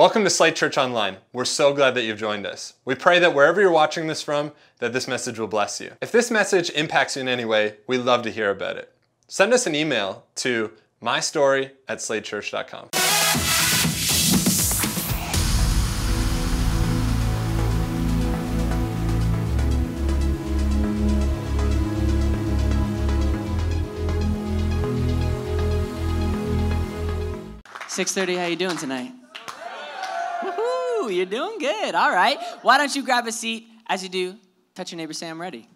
[0.00, 1.18] Welcome to Slate Church Online.
[1.30, 2.72] We're so glad that you've joined us.
[2.86, 5.92] We pray that wherever you're watching this from, that this message will bless you.
[6.00, 8.90] If this message impacts you in any way, we'd love to hear about it.
[9.28, 12.88] Send us an email to mystory at slatechurch.com.
[27.86, 28.36] Six thirty.
[28.36, 29.19] How you doing tonight?
[31.16, 31.94] You're doing good.
[31.94, 32.38] All right.
[32.62, 33.66] Why don't you grab a seat?
[33.86, 34.36] As you do,
[34.74, 35.12] touch your neighbor.
[35.12, 35.66] Say, "I'm ready."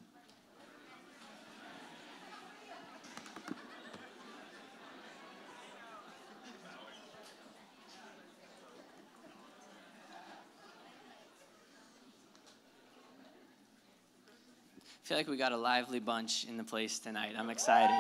[15.05, 17.35] I feel like we got a lively bunch in the place tonight.
[17.39, 17.95] I'm excited.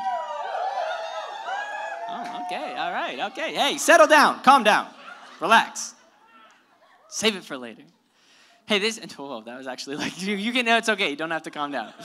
[2.08, 2.74] Oh, okay.
[2.76, 3.20] All right.
[3.32, 3.54] Okay.
[3.54, 4.40] Hey, settle down.
[4.42, 4.88] Calm down.
[5.38, 5.94] Relax.
[7.14, 7.84] Save it for later.
[8.66, 11.10] Hey, this, whoa, that was actually like, you, you can know it's okay.
[11.10, 11.92] You don't have to calm down.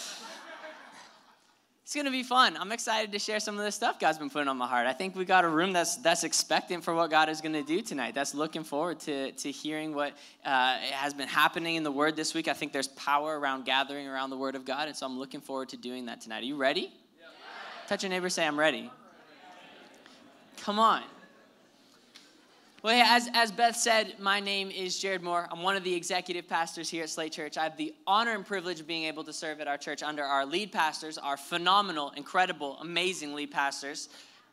[1.83, 2.55] It's gonna be fun.
[2.55, 4.85] I'm excited to share some of the stuff God's been putting on my heart.
[4.85, 7.81] I think we got a room that's that's expectant for what God is gonna do
[7.81, 8.13] tonight.
[8.13, 10.13] That's looking forward to, to hearing what
[10.45, 12.47] uh, has been happening in the Word this week.
[12.47, 15.41] I think there's power around gathering around the Word of God, and so I'm looking
[15.41, 16.43] forward to doing that tonight.
[16.43, 16.93] Are you ready?
[17.19, 17.25] Yeah.
[17.87, 18.91] Touch your neighbor, say, I'm ready.
[20.57, 21.01] Come on.
[22.81, 25.49] Well, as, as Beth said, my name is Jared Moore.
[25.51, 27.57] I'm one of the executive pastors here at Slate Church.
[27.57, 30.23] I have the honor and privilege of being able to serve at our church under
[30.23, 34.07] our lead pastors, our phenomenal, incredible, amazing lead pastors,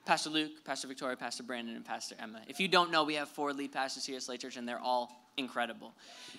[0.06, 2.40] Pastor Luke, Pastor Victoria, Pastor Brandon, and Pastor Emma.
[2.48, 4.80] If you don't know, we have four lead pastors here at Slate Church, and they're
[4.80, 5.92] all incredible.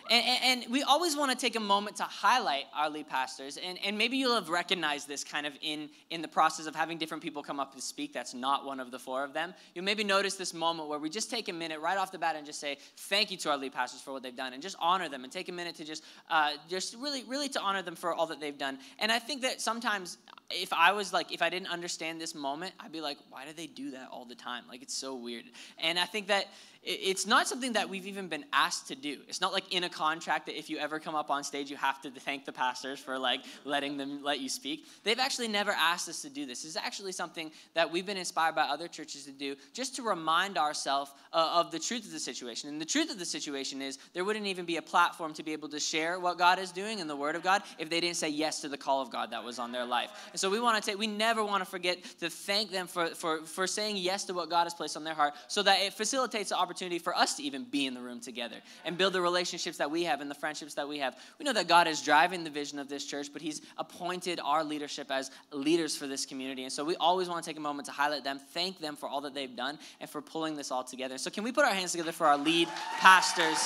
[0.10, 3.58] And, and, we always want to take a moment to highlight our lead pastors.
[3.58, 6.98] And, and maybe you'll have recognized this kind of in, in the process of having
[6.98, 8.14] different people come up and speak.
[8.14, 9.54] That's not one of the four of them.
[9.76, 12.36] You'll maybe notice this moment where we just take a minute right off the bat
[12.36, 14.78] and just say thank you to our lead pastors for what they've done and just
[14.80, 17.96] honor them and take a minute to just, uh, just really, really to honor them
[17.96, 18.80] for all that they've done.
[19.00, 20.18] And I think that sometimes
[20.50, 23.52] if I was like, if I didn't understand this moment, I'd be like, why do
[23.54, 24.64] they do that all the time?
[24.70, 25.44] Like, it's so weird.
[25.78, 26.48] And I think that
[26.90, 29.18] it's not something that we've even been asked to do.
[29.28, 31.76] It's not like in a contract that if you ever come up on stage, you
[31.76, 34.86] have to thank the pastors for like letting them let you speak.
[35.04, 36.64] They've actually never asked us to do this.
[36.64, 40.58] It's actually something that we've been inspired by other churches to do just to remind
[40.58, 42.70] ourselves uh, of the truth of the situation.
[42.70, 45.52] And the truth of the situation is there wouldn't even be a platform to be
[45.52, 48.16] able to share what God is doing in the Word of God if they didn't
[48.16, 50.12] say yes to the call of God that was on their life.
[50.38, 53.08] And so we want to take, we never want to forget to thank them for,
[53.08, 55.94] for, for saying yes to what God has placed on their heart so that it
[55.94, 59.14] facilitates the opportunity opportunity for us to even be in the room together and build
[59.14, 61.18] the relationships that we have and the friendships that we have.
[61.40, 64.64] We know that God is driving the vision of this church, but He's appointed our
[64.64, 66.64] leadership as leaders for this community.
[66.64, 69.10] And so we always want to take a moment to highlight them, thank them for
[69.10, 71.18] all that they've done, and for pulling this all together.
[71.18, 72.68] So, can we put our hands together for our lead
[73.00, 73.58] pastors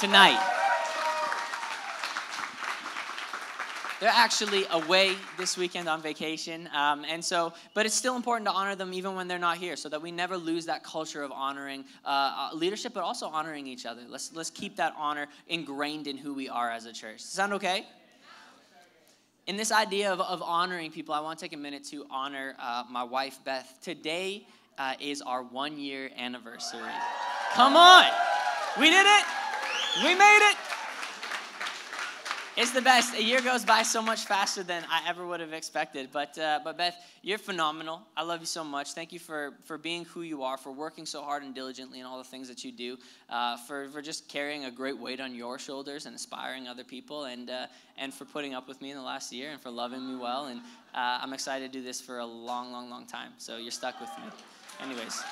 [0.00, 0.40] tonight?
[4.00, 6.68] They're actually away this weekend on vacation.
[6.74, 9.76] Um, and so, but it's still important to honor them even when they're not here
[9.76, 13.66] so that we never lose that culture of honoring uh, uh, leadership, but also honoring
[13.66, 14.02] each other.
[14.08, 17.20] Let's, let's keep that honor ingrained in who we are as a church.
[17.20, 17.86] Sound okay?
[19.46, 22.56] In this idea of, of honoring people, I want to take a minute to honor
[22.58, 23.78] uh, my wife, Beth.
[23.80, 26.80] Today uh, is our one year anniversary.
[27.52, 28.06] Come on!
[28.80, 29.24] We did it!
[30.02, 30.73] We made it!
[32.56, 33.16] It's the best.
[33.16, 36.10] A year goes by so much faster than I ever would have expected.
[36.12, 38.02] But, uh, but Beth, you're phenomenal.
[38.16, 38.92] I love you so much.
[38.92, 42.06] Thank you for, for being who you are, for working so hard and diligently in
[42.06, 42.96] all the things that you do,
[43.28, 47.24] uh, for, for just carrying a great weight on your shoulders and inspiring other people,
[47.24, 47.66] and, uh,
[47.98, 50.46] and for putting up with me in the last year and for loving me well.
[50.46, 50.60] And
[50.94, 53.32] uh, I'm excited to do this for a long, long, long time.
[53.38, 54.30] So you're stuck with me.
[54.80, 55.24] Anyways,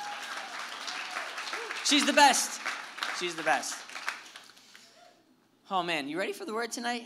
[1.85, 2.61] she's the best.
[3.21, 3.92] She's the best.
[5.75, 7.05] Oh man, you ready for the word tonight?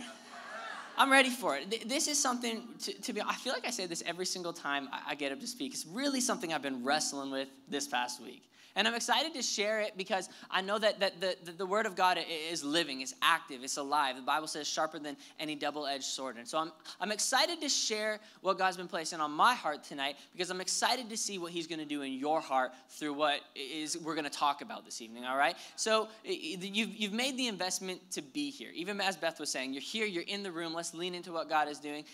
[0.99, 1.89] I'm ready for it.
[1.89, 4.89] This is something to, to, be, I feel like I say this every single time
[5.07, 5.73] I get up to speak.
[5.73, 8.43] It's really something I've been wrestling with this past week.
[8.77, 11.87] And I'm excited to share it because I know that, that the, the, the Word
[11.87, 12.19] of God
[12.51, 14.17] is living, it's active, it's alive.
[14.17, 16.37] The Bible says sharper than any double edged sword.
[16.37, 20.17] And so I'm, I'm excited to share what God's been placing on my heart tonight
[20.33, 23.41] because I'm excited to see what He's going to do in your heart through what
[23.55, 25.57] is we're going to talk about this evening, all right?
[25.77, 28.71] So you've, you've made the investment to be here.
[28.75, 31.49] Even as Beth was saying, you're here, you're in the room, let's lean into what
[31.49, 32.05] God is doing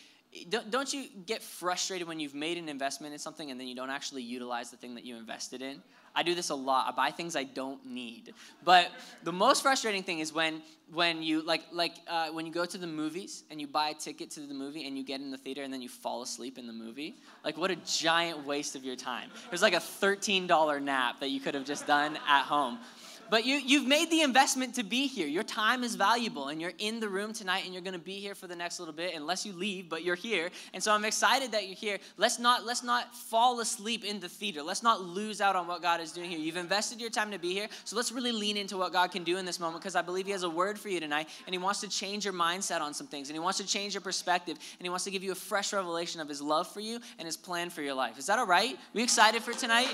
[0.71, 3.91] don't you get frustrated when you've made an investment in something and then you don't
[3.91, 5.83] actually utilize the thing that you invested in?
[6.15, 6.87] I do this a lot.
[6.89, 8.35] I buy things I don't need.
[8.65, 8.91] But
[9.23, 10.63] the most frustrating thing is when
[10.93, 13.95] when you like like uh, when you go to the movies and you buy a
[13.95, 16.59] ticket to the movie and you get in the theater and then you fall asleep
[16.59, 17.17] in the movie.
[17.45, 19.31] Like what a giant waste of your time.
[19.51, 22.79] There's like a $13 nap that you could have just done at home.
[23.33, 25.27] But you, you've made the investment to be here.
[25.27, 28.21] Your time is valuable, and you're in the room tonight, and you're going to be
[28.21, 30.51] here for the next little bit, unless you leave, but you're here.
[30.75, 31.99] And so I'm excited that you're here.
[32.19, 34.63] Let's not, let's not fall asleep in the theater.
[34.63, 36.39] Let's not lose out on what God is doing here.
[36.39, 39.25] You've invested your time to be here, so let's really lean into what God can
[39.25, 41.55] do in this moment because I believe He has a word for you tonight, and
[41.55, 44.03] He wants to change your mindset on some things, and He wants to change your
[44.03, 47.01] perspective, and He wants to give you a fresh revelation of His love for you
[47.19, 48.19] and His plan for your life.
[48.19, 48.79] Is that all right?
[48.93, 49.89] We excited for tonight?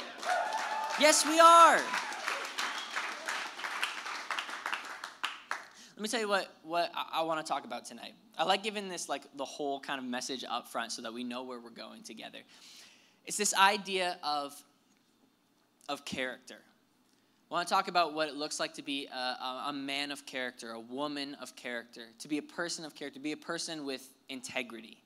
[0.98, 1.80] Yes, we are.
[5.98, 8.14] Let me tell you what, what I, I want to talk about tonight.
[8.38, 11.24] I like giving this like the whole kind of message up front so that we
[11.24, 12.38] know where we're going together.
[13.26, 14.54] It's this idea of,
[15.88, 16.54] of character.
[17.50, 20.24] I want to talk about what it looks like to be a, a, man of
[20.24, 23.84] character, a woman of character, to be a person of character, to be a person
[23.84, 24.98] with integrity.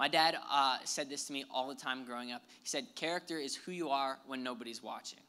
[0.00, 2.42] My dad uh, said this to me all the time growing up.
[2.60, 5.20] He said, Character is who you are when nobody's watching,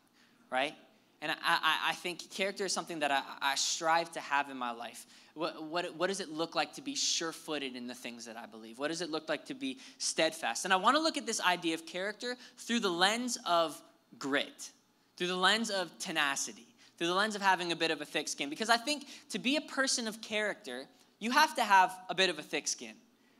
[0.50, 0.74] right?
[1.22, 4.72] And I, I, think character is something that I, I, strive to have in my
[4.72, 5.06] life.
[5.36, 8.38] What, what, what does it look like to be sure footed in the things that
[8.38, 8.80] I believe?
[8.80, 10.66] What does it look like to be steadfast?
[10.66, 13.80] And I want to look at this idea of character through the lens of
[14.18, 14.72] grit,
[15.16, 18.28] through the lens of tenacity, through the lens of having a bit of a thick
[18.28, 18.50] skin.
[18.50, 20.86] Because I think to be a person of character,
[21.20, 22.96] you have to have a bit of a thick skin.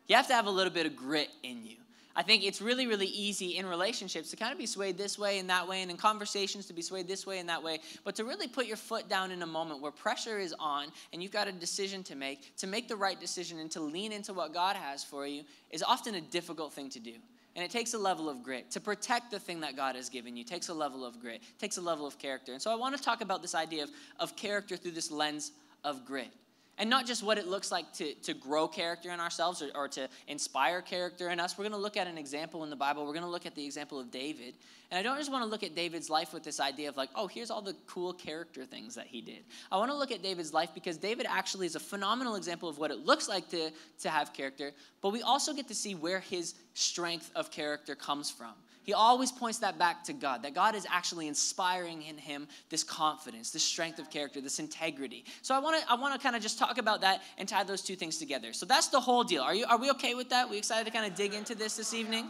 [0.08, 1.78] You have to have a little bit of grit in you.
[2.22, 5.40] I think it's really, really easy in relationships to kind of be swayed this way
[5.40, 8.16] and that way, and in conversations to be swayed this way and that way, but
[8.18, 11.32] to really put your foot down in a moment where pressure is on and you've
[11.32, 14.54] got a decision to make, to make the right decision and to lean into what
[14.54, 15.42] God has for you
[15.72, 17.16] is often a difficult thing to do.
[17.56, 18.70] And it takes a level of grit.
[18.70, 21.78] To protect the thing that God has given you takes a level of grit, takes
[21.78, 22.54] a level of character.
[22.54, 23.90] And so I want to talk about this idea of,
[24.20, 25.54] of character through this lens
[25.84, 26.32] of grit
[26.82, 29.88] and not just what it looks like to, to grow character in ourselves or, or
[29.88, 31.56] to inspire character in us.
[31.56, 33.06] We're going to look at an example in the Bible.
[33.06, 34.56] We're going to look at the example of David.
[34.90, 37.12] And I don't just want to look at David's life with this idea of like,
[37.14, 39.44] oh, here's all the cool character things that he did.
[39.72, 42.80] I want to look at David's life because David actually is a phenomenal example of
[42.80, 43.70] what it looks like to,
[44.00, 44.72] to have character,
[45.04, 48.54] but we also get to see where his strength of character comes from.
[48.84, 52.84] He always points that back to God, that God is actually inspiring in him this
[52.84, 55.26] confidence, this strength of character, this integrity.
[55.42, 57.64] So I want to I want to kind of just talk about that and tie
[57.64, 58.54] those two things together.
[58.54, 59.44] So that's the whole deal.
[59.44, 60.50] Are you are we okay with that?
[60.50, 62.30] We excited to kind of dig into this this evening?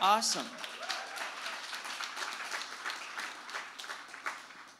[0.00, 0.46] Awesome.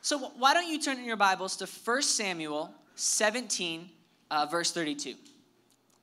[0.03, 3.91] So why don't you turn in your Bibles to 1 Samuel 17
[4.31, 5.15] uh, verse 32.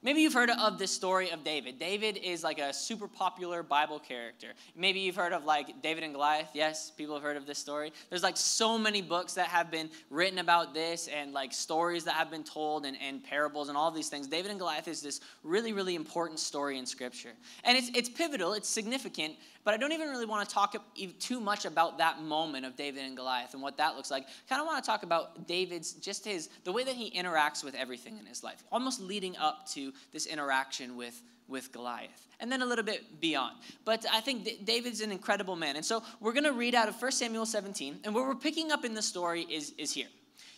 [0.05, 1.79] Maybe you've heard of this story of David.
[1.79, 4.49] David is like a super popular Bible character.
[4.75, 6.51] Maybe you've heard of like David and Goliath.
[6.53, 7.91] Yes, people have heard of this story.
[8.11, 12.13] There's like so many books that have been written about this and like stories that
[12.13, 14.27] have been told and, and parables and all these things.
[14.27, 17.31] David and Goliath is this really, really important story in Scripture.
[17.63, 19.33] And it's, it's pivotal, it's significant,
[19.65, 20.75] but I don't even really want to talk
[21.19, 24.27] too much about that moment of David and Goliath and what that looks like.
[24.47, 27.73] Kind of want to talk about David's, just his, the way that he interacts with
[27.73, 32.61] everything in his life, almost leading up to this interaction with, with Goliath, and then
[32.61, 33.55] a little bit beyond.
[33.85, 35.75] But I think David's an incredible man.
[35.75, 38.71] And so we're going to read out of 1 Samuel 17, and where we're picking
[38.71, 40.07] up in the story is, is here.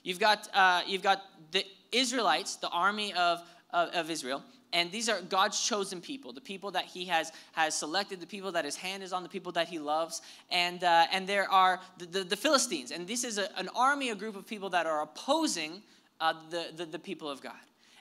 [0.04, 1.64] You've got, uh, you've got the
[1.94, 6.72] Israelites, the army of, of, of Israel, and these are god's chosen people the people
[6.72, 9.68] that he has has selected the people that his hand is on the people that
[9.68, 10.22] he loves.
[10.52, 12.92] And uh, and there are the, the, the philistines.
[12.92, 15.82] And this is a, an army a group of people that are opposing
[16.20, 17.54] uh, the, the, the people of god.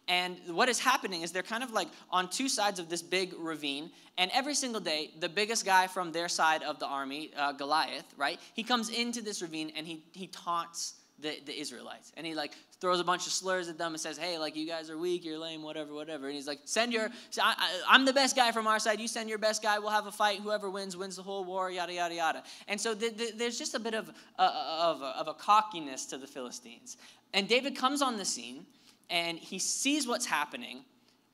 [0.08, 3.34] And what is happening is they're kind of like on two sides of this big
[3.38, 3.90] ravine.
[4.18, 8.14] And every single day, the biggest guy from their side of the army, uh, Goliath,
[8.16, 12.12] right, he comes into this ravine and he, he taunts the, the Israelites.
[12.16, 14.66] And he like throws a bunch of slurs at them and says, hey, like you
[14.66, 16.26] guys are weak, you're lame, whatever, whatever.
[16.26, 17.08] And he's like, send your,
[17.40, 19.00] I, am the best guy from our side.
[19.00, 19.78] You send your best guy.
[19.78, 20.40] We'll have a fight.
[20.40, 22.42] Whoever wins, wins the whole war, yada, yada, yada.
[22.68, 26.18] And so the, the, there's just a bit of, uh, of, of a cockiness to
[26.18, 26.96] the Philistines.
[27.32, 28.66] And David comes on the scene
[29.10, 30.84] and he sees what's happening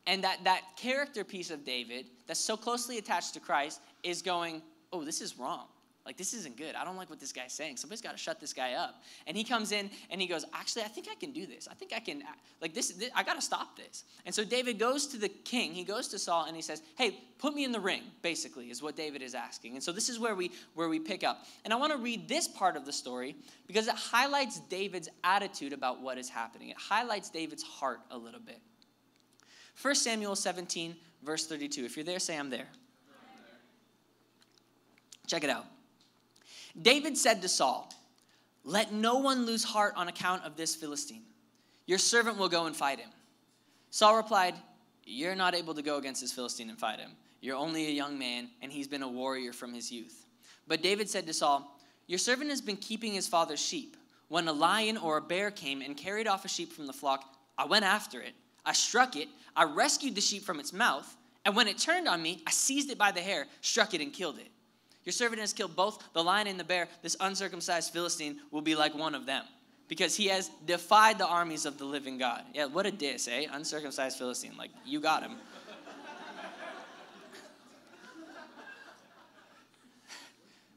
[0.07, 4.63] and that that character piece of david that's so closely attached to christ is going
[4.93, 5.67] oh this is wrong
[6.05, 6.75] like this isn't good.
[6.75, 7.77] I don't like what this guy's saying.
[7.77, 9.03] Somebody's got to shut this guy up.
[9.27, 11.69] And he comes in and he goes actually i think i can do this.
[11.71, 12.23] I think i can
[12.61, 14.05] like this, this i got to stop this.
[14.27, 15.73] And so david goes to the king.
[15.73, 18.83] He goes to saul and he says hey put me in the ring basically is
[18.83, 19.75] what david is asking.
[19.75, 21.45] And so this is where we where we pick up.
[21.65, 23.37] And i want to read this part of the story
[23.69, 26.71] because it highlights david's attitude about what is happening.
[26.71, 28.61] It highlights david's heart a little bit.
[29.81, 32.67] 1 samuel 17 verse 32 if you're there say i'm there.
[35.29, 35.67] Check it out
[36.81, 37.93] David said to Saul,
[38.65, 41.25] Let no one lose heart on account of this Philistine.
[41.87, 43.11] Your servant will go and fight him.
[43.91, 44.55] Saul replied,
[45.05, 47.11] You're not able to go against this Philistine and fight him.
[47.41, 50.27] You're only a young man, and he's been a warrior from his youth.
[50.69, 51.77] But David said to Saul,
[52.07, 53.97] Your servant has been keeping his father's sheep.
[54.29, 57.37] when a lion or a bear came and carried off a sheep from the flock,
[57.59, 58.33] I went after it.
[58.65, 59.29] I struck it.
[59.55, 61.17] I rescued the sheep from its mouth.
[61.45, 64.13] And when it turned on me, I seized it by the hair, struck it, and
[64.13, 64.49] killed it.
[65.05, 66.89] Your servant has killed both the lion and the bear.
[67.03, 69.45] This uncircumcised Philistine will be like one of them
[69.89, 72.45] because he has defied the armies of the living God.
[72.55, 73.47] Yeah, what a diss, eh?
[73.53, 74.57] Uncircumcised Philistine.
[74.57, 75.33] Like, you got him.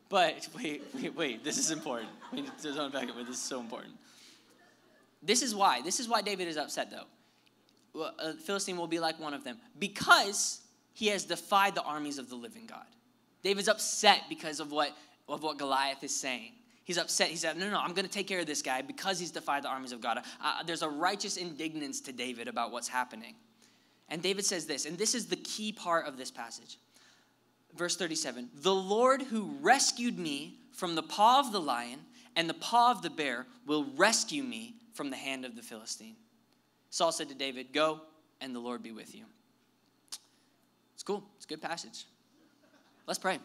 [0.10, 1.44] but wait, wait, wait.
[1.44, 2.10] This is important.
[2.34, 3.94] We need to unpack it, but this is so important.
[5.22, 5.82] This is why.
[5.82, 7.06] This is why David is upset, though.
[8.20, 10.62] A Philistine will be like one of them because
[10.94, 12.86] he has defied the armies of the living God.
[13.46, 14.90] David's upset because of what,
[15.30, 16.52] of what Goliath is saying.
[16.84, 17.28] He's upset.
[17.28, 19.64] He said, No, no, I'm going to take care of this guy because he's defied
[19.64, 20.18] the armies of God.
[20.44, 23.36] Uh, there's a righteous indignance to David about what's happening.
[24.10, 26.80] And David says this, and this is the key part of this passage.
[27.76, 32.00] Verse 37 The Lord who rescued me from the paw of the lion
[32.36, 36.16] and the paw of the bear will rescue me from the hand of the Philistine.
[36.90, 38.02] Saul said to David, Go,
[38.42, 39.26] and the Lord be with you.
[40.96, 41.24] It's cool.
[41.36, 42.06] It's a good passage.
[43.08, 43.40] Let's pray.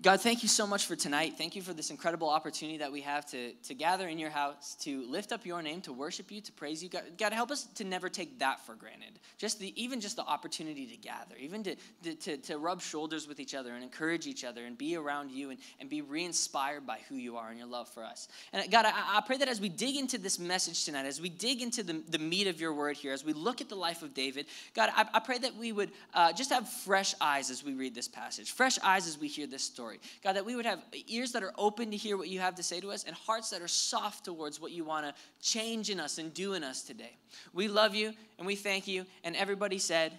[0.00, 1.34] God, thank you so much for tonight.
[1.36, 4.76] Thank you for this incredible opportunity that we have to, to gather in your house,
[4.82, 6.88] to lift up your name, to worship you, to praise you.
[6.88, 9.18] God, God help us to never take that for granted.
[9.38, 11.74] Just the, even just the opportunity to gather, even to,
[12.20, 15.50] to, to, rub shoulders with each other and encourage each other and be around you
[15.50, 18.28] and, and be re inspired by who you are and your love for us.
[18.52, 21.28] And God, I, I pray that as we dig into this message tonight, as we
[21.28, 24.02] dig into the, the meat of your word here, as we look at the life
[24.02, 27.64] of David, God, I, I pray that we would uh, just have fresh eyes as
[27.64, 30.00] we read this passage, fresh eyes as we hear this story story.
[30.22, 32.62] God, that we would have ears that are open to hear what you have to
[32.62, 35.98] say to us and hearts that are soft towards what you want to change in
[35.98, 37.16] us and do in us today.
[37.52, 39.06] We love you and we thank you.
[39.24, 40.12] And everybody said,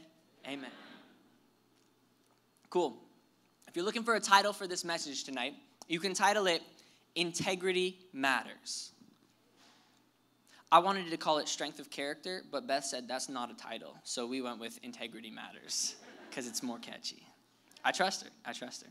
[0.47, 0.71] Amen.
[2.69, 2.97] Cool.
[3.67, 5.53] If you're looking for a title for this message tonight,
[5.87, 6.63] you can title it
[7.15, 8.91] Integrity Matters.
[10.71, 13.95] I wanted to call it Strength of Character, but Beth said that's not a title.
[14.03, 15.95] So we went with Integrity Matters
[16.29, 17.23] because it's more catchy.
[17.83, 18.29] I trust her.
[18.45, 18.89] I trust her.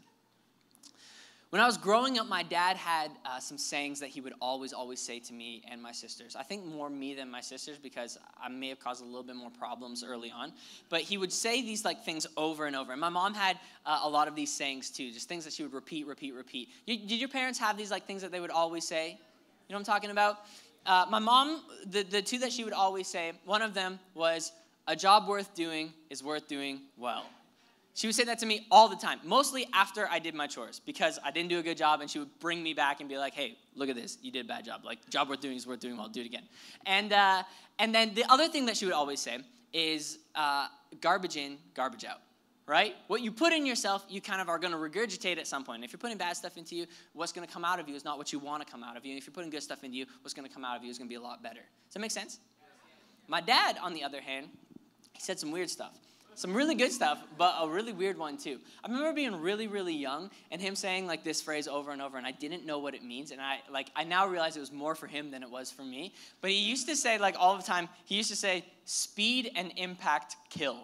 [1.50, 4.74] When I was growing up, my dad had uh, some sayings that he would always,
[4.74, 6.36] always say to me and my sisters.
[6.36, 9.34] I think more me than my sisters because I may have caused a little bit
[9.34, 10.52] more problems early on.
[10.90, 12.92] But he would say these like things over and over.
[12.92, 15.62] And my mom had uh, a lot of these sayings too, just things that she
[15.62, 16.68] would repeat, repeat, repeat.
[16.84, 19.12] You, did your parents have these like things that they would always say?
[19.12, 20.40] You know what I'm talking about?
[20.84, 24.52] Uh, my mom, the, the two that she would always say, one of them was,
[24.86, 27.26] a job worth doing is worth doing well.
[27.98, 30.78] She would say that to me all the time, mostly after I did my chores
[30.78, 33.18] because I didn't do a good job, and she would bring me back and be
[33.18, 34.84] like, "Hey, look at this, you did a bad job.
[34.84, 36.06] Like, job worth doing is worth doing well.
[36.06, 36.44] Do it again."
[36.86, 37.42] And uh,
[37.80, 39.38] and then the other thing that she would always say
[39.72, 40.68] is, uh,
[41.00, 42.20] "Garbage in, garbage out."
[42.68, 42.94] Right?
[43.08, 45.82] What you put in yourself, you kind of are going to regurgitate at some point.
[45.82, 48.04] If you're putting bad stuff into you, what's going to come out of you is
[48.04, 49.10] not what you want to come out of you.
[49.10, 50.90] And if you're putting good stuff into you, what's going to come out of you
[50.90, 51.62] is going to be a lot better.
[51.86, 52.38] Does that make sense?
[53.26, 54.50] My dad, on the other hand,
[55.14, 55.98] he said some weird stuff.
[56.38, 58.61] Some really good stuff, but a really weird one too.
[58.85, 62.16] I remember being really, really young and him saying like this phrase over and over,
[62.16, 63.33] and I didn't know what it means.
[63.33, 65.83] And I like I now realize it was more for him than it was for
[65.83, 66.12] me.
[66.40, 69.73] But he used to say like all the time, he used to say, speed and
[69.75, 70.78] impact kill.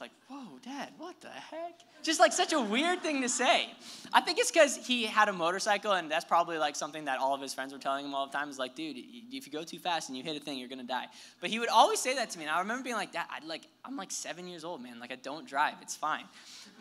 [0.00, 1.80] It's like, whoa, dad, what the heck?
[2.02, 3.68] Just like such a weird thing to say.
[4.14, 7.34] I think it's because he had a motorcycle, and that's probably like something that all
[7.34, 8.48] of his friends were telling him all the time.
[8.48, 10.84] Is like, dude, if you go too fast and you hit a thing, you're gonna
[10.84, 11.08] die.
[11.42, 13.28] But he would always say that to me, and I remember being like, that.
[13.30, 14.98] I'd like, I'm like seven years old, man.
[15.00, 15.74] Like I don't drive.
[15.82, 16.24] It's fine.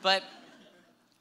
[0.02, 0.24] But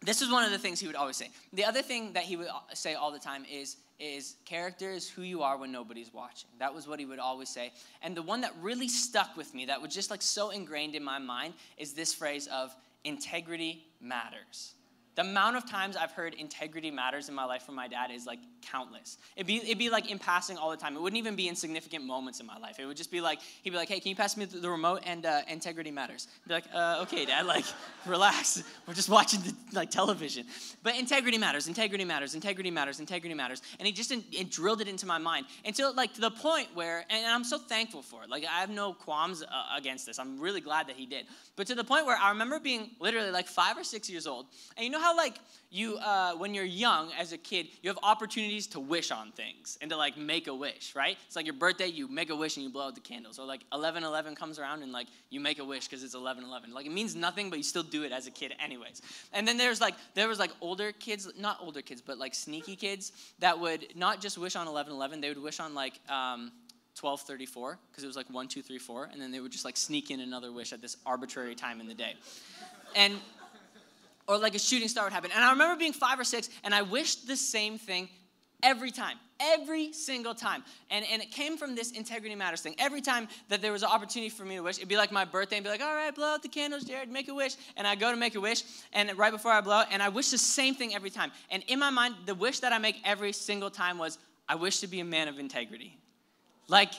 [0.02, 1.28] this is one of the things he would always say.
[1.52, 5.22] The other thing that he would say all the time is, is character is who
[5.22, 6.50] you are when nobody's watching.
[6.60, 7.72] That was what he would always say.
[8.02, 11.02] And the one that really stuck with me, that was just like so ingrained in
[11.02, 14.74] my mind, is this phrase of integrity matters.
[15.16, 18.24] The amount of times I've heard integrity matters in my life from my dad is
[18.24, 19.18] like countless.
[19.36, 20.96] It'd be, it'd be like in passing all the time.
[20.96, 22.78] It wouldn't even be in significant moments in my life.
[22.78, 25.02] It would just be like, he'd be like, hey, can you pass me the remote
[25.06, 26.28] and uh, integrity matters?
[26.44, 27.64] I'd be like, uh, okay, dad, like,
[28.06, 28.62] relax.
[28.86, 30.46] We're just watching the, like television.
[30.82, 33.62] But integrity matters, integrity matters, integrity matters, integrity matters.
[33.78, 37.04] And he just it drilled it into my mind until like to the point where,
[37.10, 38.30] and I'm so thankful for it.
[38.30, 39.46] Like, I have no qualms uh,
[39.76, 40.18] against this.
[40.18, 41.26] I'm really glad that he did.
[41.56, 44.46] But to the point where I remember being literally like five or six years old.
[44.76, 45.38] And you know how like
[45.70, 49.78] you uh, when you're young as a kid you have opportunities to wish on things
[49.80, 51.16] and to like make a wish right?
[51.26, 53.38] It's like your birthday you make a wish and you blow out the candles.
[53.38, 56.44] Or like 11 11 comes around and like you make a wish because it's 11
[56.44, 59.02] 11 like it means nothing but you still do it as a kid anyways.
[59.32, 62.76] And then there's like there was like older kids not older kids but like sneaky
[62.76, 66.50] kids that would not just wish on 11 11 they would wish on like um,
[67.00, 69.76] 1234 because it was like 1 2 3 4 and then they would just like
[69.76, 72.14] sneak in another wish at this arbitrary time in the day.
[72.96, 73.14] And
[74.28, 75.30] or like a shooting star would happen.
[75.34, 78.08] And I remember being five or six, and I wished the same thing
[78.62, 80.64] Every time, every single time.
[80.90, 82.74] And, and it came from this integrity matters thing.
[82.78, 85.24] Every time that there was an opportunity for me to wish, it'd be like my
[85.24, 87.54] birthday and be like, all right, blow out the candles, Jared, make a wish.
[87.76, 90.30] And I go to make a wish, and right before I blow, and I wish
[90.30, 91.30] the same thing every time.
[91.50, 94.80] And in my mind, the wish that I make every single time was, I wish
[94.80, 95.96] to be a man of integrity.
[96.66, 96.92] Like,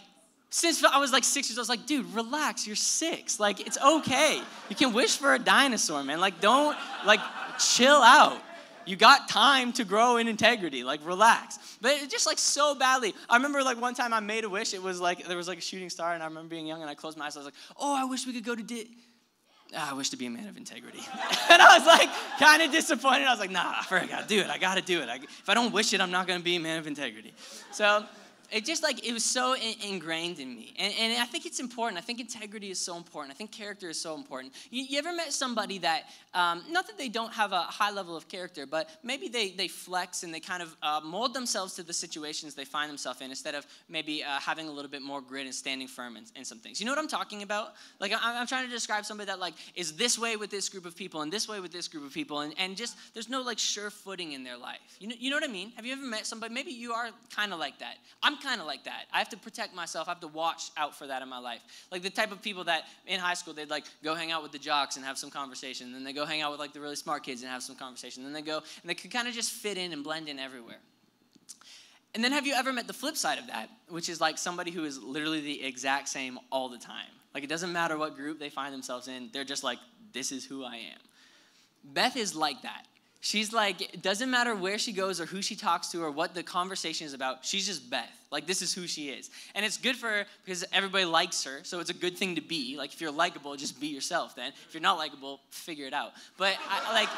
[0.49, 3.39] since I was like six years old, I was like, dude, relax, you're six.
[3.39, 4.41] Like, it's okay.
[4.69, 6.19] You can wish for a dinosaur, man.
[6.19, 6.75] Like, don't,
[7.05, 7.19] like,
[7.59, 8.41] chill out.
[8.89, 10.83] You got time to grow in integrity.
[10.83, 11.59] Like, relax.
[11.79, 13.13] But it just like so badly.
[13.29, 14.73] I remember like one time I made a wish.
[14.73, 16.89] It was like there was like a shooting star, and I remember being young, and
[16.89, 17.35] I closed my eyes.
[17.35, 18.63] I was like, oh, I wish we could go to.
[18.63, 18.89] Di-
[19.75, 20.97] oh, I wish to be a man of integrity.
[21.51, 23.27] and I was like kind of disappointed.
[23.27, 24.49] I was like, nah, I gotta do it.
[24.49, 25.07] I gotta do it.
[25.07, 27.33] I, if I don't wish it, I'm not gonna be a man of integrity.
[27.71, 28.03] So
[28.51, 30.73] it just like it was so in, ingrained in me.
[30.77, 31.97] And, and, i think it's important.
[31.97, 33.33] I think integrity is so important.
[33.33, 34.53] I think character is so important.
[34.69, 36.03] You, you ever met somebody that
[36.33, 39.67] um, not that they don't have a high level of character but maybe they, they
[39.67, 43.29] flex and they kind of uh, mold themselves to the situations they find themselves in
[43.29, 46.45] instead of maybe uh, having a little bit more grit and standing firm in, in,
[46.45, 46.79] some things.
[46.79, 47.73] You know what i'm talking about?
[47.99, 50.85] Like I'm, I'm, trying to describe somebody that like is this way with this group
[50.85, 53.41] of people and this way with this group of people and, and just there's no
[53.41, 54.79] like sure footing in their life.
[54.99, 55.71] You know, you know what i mean?
[55.75, 56.53] Have you ever met somebody?
[56.53, 57.95] Maybe you are kind of like that.
[58.23, 59.05] I'm kind of like that.
[59.13, 60.07] I have to protect myself.
[60.07, 61.61] I have to watch out for that in my life.
[61.91, 64.51] Like the type of people that in high school they'd like go hang out with
[64.51, 65.87] the jocks and have some conversation.
[65.87, 67.75] And then they go hang out with like the really smart kids and have some
[67.75, 68.25] conversation.
[68.25, 70.39] And then they go and they could kind of just fit in and blend in
[70.39, 70.79] everywhere.
[72.15, 74.71] And then have you ever met the flip side of that, which is like somebody
[74.71, 77.11] who is literally the exact same all the time?
[77.33, 79.77] Like it doesn't matter what group they find themselves in, they're just like,
[80.11, 80.99] this is who I am.
[81.83, 82.85] Beth is like that.
[83.21, 86.33] She's like, it doesn't matter where she goes or who she talks to or what
[86.33, 87.43] the conversation is about.
[87.43, 88.09] She's just Beth.
[88.31, 89.29] Like, this is who she is.
[89.55, 91.59] And it's good for her because everybody likes her.
[91.63, 92.77] So it's a good thing to be.
[92.77, 94.53] Like, if you're likable, just be yourself then.
[94.67, 96.13] If you're not likable, figure it out.
[96.37, 97.09] But, I, like,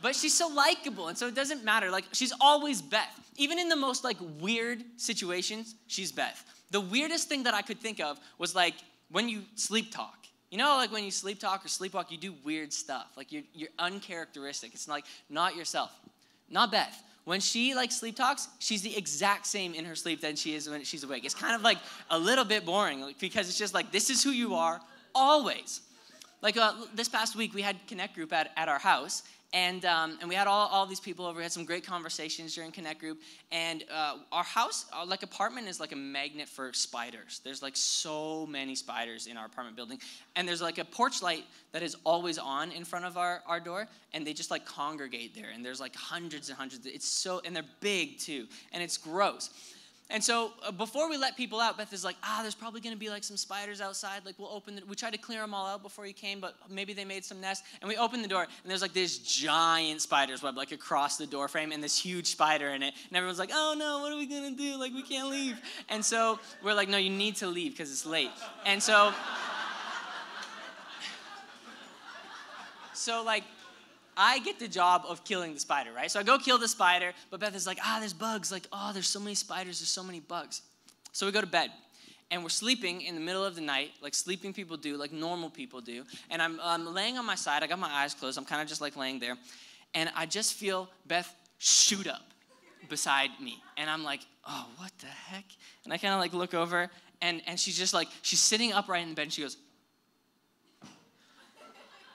[0.00, 1.08] but she's so likable.
[1.08, 1.90] And so it doesn't matter.
[1.90, 3.32] Like, she's always Beth.
[3.36, 6.44] Even in the most, like, weird situations, she's Beth.
[6.70, 8.74] The weirdest thing that I could think of was, like,
[9.10, 10.23] when you sleep talk
[10.54, 13.08] you know, like when you sleep talk or sleepwalk, you do weird stuff.
[13.16, 14.72] Like you're, you're uncharacteristic.
[14.72, 15.90] It's like not yourself.
[16.48, 17.02] Not Beth.
[17.24, 20.70] When she like sleep talks, she's the exact same in her sleep than she is
[20.70, 21.24] when she's awake.
[21.24, 24.30] It's kind of like a little bit boring because it's just like this is who
[24.30, 24.80] you are
[25.12, 25.80] always.
[26.40, 30.18] Like uh, this past week, we had Connect Group at, at our house, and, um,
[30.20, 31.36] and we had all, all these people over.
[31.36, 33.20] We had some great conversations during Connect Group.
[33.52, 37.40] And uh, our house, our, like apartment, is like a magnet for spiders.
[37.44, 40.00] There's like so many spiders in our apartment building.
[40.34, 43.60] And there's like a porch light that is always on in front of our, our
[43.60, 43.86] door.
[44.12, 45.50] And they just like congregate there.
[45.54, 46.84] And there's like hundreds and hundreds.
[46.84, 48.48] It's so, and they're big too.
[48.72, 49.50] And it's gross.
[50.10, 52.94] And so uh, before we let people out, Beth is like, ah, there's probably going
[52.94, 54.26] to be like some spiders outside.
[54.26, 54.86] Like we'll open it.
[54.86, 57.40] We tried to clear them all out before you came, but maybe they made some
[57.40, 57.66] nests.
[57.80, 61.26] And we opened the door, and there's like this giant spider's web like across the
[61.26, 62.92] door frame, and this huge spider in it.
[63.08, 64.78] And everyone's like, oh no, what are we going to do?
[64.78, 65.58] Like we can't leave.
[65.88, 68.30] And so we're like, no, you need to leave because it's late.
[68.66, 69.12] And so.
[72.92, 73.44] so like
[74.16, 76.10] I get the job of killing the spider, right?
[76.10, 78.52] So I go kill the spider, but Beth is like, ah, there's bugs.
[78.52, 80.62] Like, oh, there's so many spiders, there's so many bugs.
[81.12, 81.70] So we go to bed.
[82.30, 85.50] And we're sleeping in the middle of the night, like sleeping people do, like normal
[85.50, 86.04] people do.
[86.30, 87.62] And I'm, I'm laying on my side.
[87.62, 88.38] I got my eyes closed.
[88.38, 89.36] I'm kind of just like laying there.
[89.94, 92.32] And I just feel Beth shoot up
[92.88, 93.62] beside me.
[93.76, 95.44] And I'm like, oh, what the heck?
[95.84, 99.02] And I kind of like look over, and, and she's just like, she's sitting upright
[99.02, 99.56] in the bed, and she goes,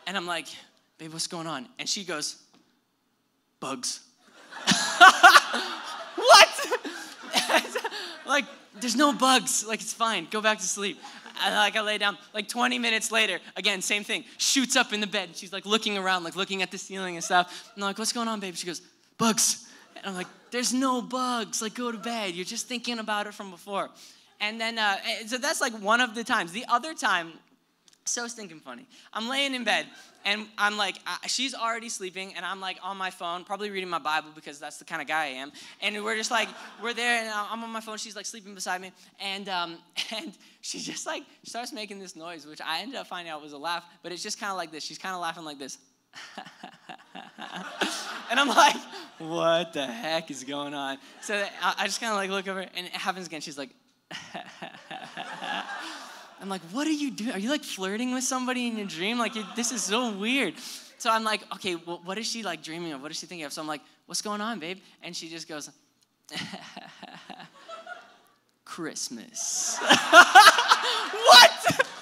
[0.06, 0.48] and I'm like,
[1.00, 1.68] babe, what's going on?
[1.80, 2.36] And she goes,
[3.60, 4.02] bugs.
[6.16, 6.50] what?
[8.28, 8.46] like,
[8.80, 9.66] there's no bugs.
[9.66, 10.28] Like, it's fine.
[10.30, 11.00] Go back to sleep.
[11.42, 14.26] And like I lay down, like 20 minutes later, again, same thing.
[14.38, 15.30] Shoots up in the bed.
[15.36, 17.72] She's like looking around, like looking at the ceiling and stuff.
[17.76, 18.56] And I'm like, what's going on, babe?
[18.56, 18.82] She goes,
[19.18, 19.70] bugs.
[19.96, 21.62] And I'm like, there's no bugs.
[21.62, 22.34] Like, go to bed.
[22.34, 23.90] You're just thinking about it from before.
[24.42, 26.52] And then, uh, so that's like one of the times.
[26.52, 27.32] The other time
[28.10, 28.86] so stinking funny.
[29.14, 29.86] I'm laying in bed
[30.26, 34.00] and I'm like, she's already sleeping, and I'm like on my phone, probably reading my
[34.00, 35.52] Bible because that's the kind of guy I am.
[35.82, 36.50] And we're just like,
[36.84, 37.98] we're there, and I'm on my phone.
[37.98, 39.78] She's like sleeping beside me, and um,
[40.16, 43.54] and she just like starts making this noise, which I ended up finding out was
[43.54, 44.84] a laugh, but it's just kind of like this.
[44.84, 45.78] She's kind of laughing like this.
[48.30, 48.76] and I'm like,
[49.20, 50.98] what the heck is going on?
[51.22, 53.42] So I just kind of like look over, and it happens again.
[53.42, 53.70] She's like.
[56.42, 57.32] I'm like, what are you doing?
[57.32, 59.20] Are you like flirting with somebody in your dream?
[59.20, 60.56] Like, this is so weird.
[60.98, 63.02] So I'm like, okay, well, what is she like dreaming of?
[63.02, 63.54] What is she thinking of?
[63.54, 64.80] So I'm like, what's going on, babe?
[65.02, 65.70] And she just goes,
[68.66, 69.78] Christmas.
[69.80, 71.86] what?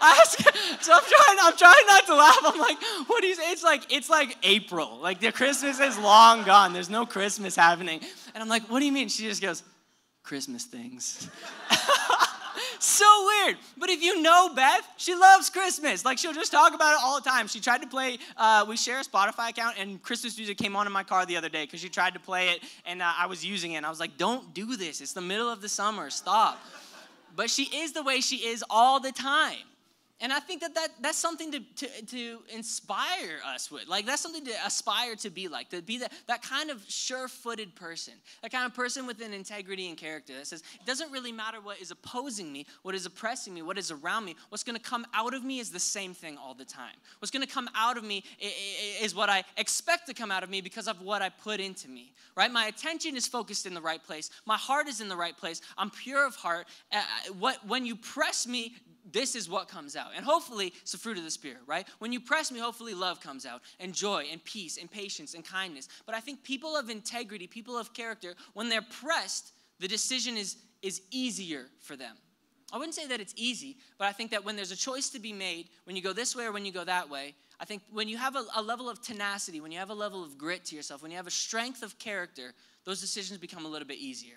[0.00, 0.38] ask,
[0.80, 2.38] so I'm trying, I'm trying not to laugh.
[2.44, 4.98] I'm like, what is, it's like, it's like April.
[4.98, 6.72] Like the Christmas is long gone.
[6.72, 8.00] There's no Christmas happening.
[8.34, 9.08] And I'm like, what do you mean?
[9.08, 9.62] She just goes,
[10.22, 11.28] Christmas things.
[12.84, 13.56] So weird.
[13.76, 16.04] But if you know Beth, she loves Christmas.
[16.04, 17.48] Like she'll just talk about it all the time.
[17.48, 20.86] She tried to play, uh, we share a Spotify account, and Christmas music came on
[20.86, 23.26] in my car the other day because she tried to play it, and uh, I
[23.26, 23.76] was using it.
[23.76, 25.00] And I was like, don't do this.
[25.00, 26.10] It's the middle of the summer.
[26.10, 26.58] Stop.
[27.36, 29.58] But she is the way she is all the time.
[30.20, 33.86] And I think that, that that's something to, to, to inspire us with.
[33.86, 37.28] Like, that's something to aspire to be like, to be that, that kind of sure
[37.28, 41.12] footed person, that kind of person with an integrity and character that says, it doesn't
[41.12, 44.34] really matter what is opposing me, what is oppressing me, what is around me.
[44.48, 46.96] What's going to come out of me is the same thing all the time.
[47.20, 48.24] What's going to come out of me
[49.00, 51.88] is what I expect to come out of me because of what I put into
[51.88, 52.50] me, right?
[52.50, 55.60] My attention is focused in the right place, my heart is in the right place,
[55.76, 56.66] I'm pure of heart.
[56.90, 57.02] Uh,
[57.38, 58.74] what, when you press me,
[59.12, 60.08] this is what comes out.
[60.16, 61.86] And hopefully, it's the fruit of the Spirit, right?
[61.98, 65.44] When you press me, hopefully, love comes out, and joy, and peace, and patience, and
[65.44, 65.88] kindness.
[66.06, 70.56] But I think people of integrity, people of character, when they're pressed, the decision is,
[70.82, 72.16] is easier for them.
[72.72, 75.18] I wouldn't say that it's easy, but I think that when there's a choice to
[75.18, 77.82] be made, when you go this way or when you go that way, I think
[77.90, 80.66] when you have a, a level of tenacity, when you have a level of grit
[80.66, 82.52] to yourself, when you have a strength of character,
[82.84, 84.36] those decisions become a little bit easier.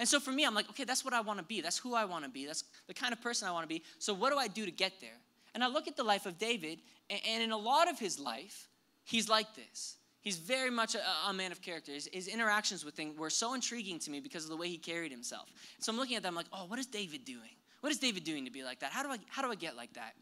[0.00, 1.60] And so for me, I'm like, okay, that's what I want to be.
[1.60, 2.46] That's who I want to be.
[2.46, 3.82] That's the kind of person I want to be.
[3.98, 5.18] So what do I do to get there?
[5.54, 6.78] And I look at the life of David,
[7.10, 8.68] and in a lot of his life,
[9.04, 9.96] he's like this.
[10.22, 11.92] He's very much a, a man of character.
[11.92, 14.78] His, his, interactions with things were so intriguing to me because of the way he
[14.78, 15.48] carried himself.
[15.80, 17.56] So I'm looking at them like, oh, what is David doing?
[17.80, 18.92] What is David doing to be like that?
[18.92, 20.14] How do I, how do I get like that?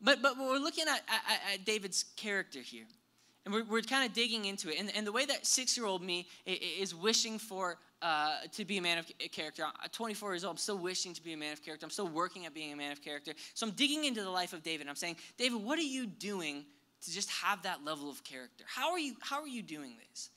[0.00, 2.86] But, but we're looking at, at, at David's character here.
[3.44, 4.78] And we're, we're kind of digging into it.
[4.78, 8.78] And, and the way that six year old me is wishing for uh, to be
[8.78, 9.64] a man of character.
[9.64, 10.52] I'm 24 years old.
[10.52, 11.84] I'm still wishing to be a man of character.
[11.84, 13.32] I'm still working at being a man of character.
[13.54, 14.88] So I'm digging into the life of David.
[14.88, 16.64] I'm saying, David, what are you doing
[17.04, 18.64] to just have that level of character?
[18.66, 20.30] How are you, how are you doing this?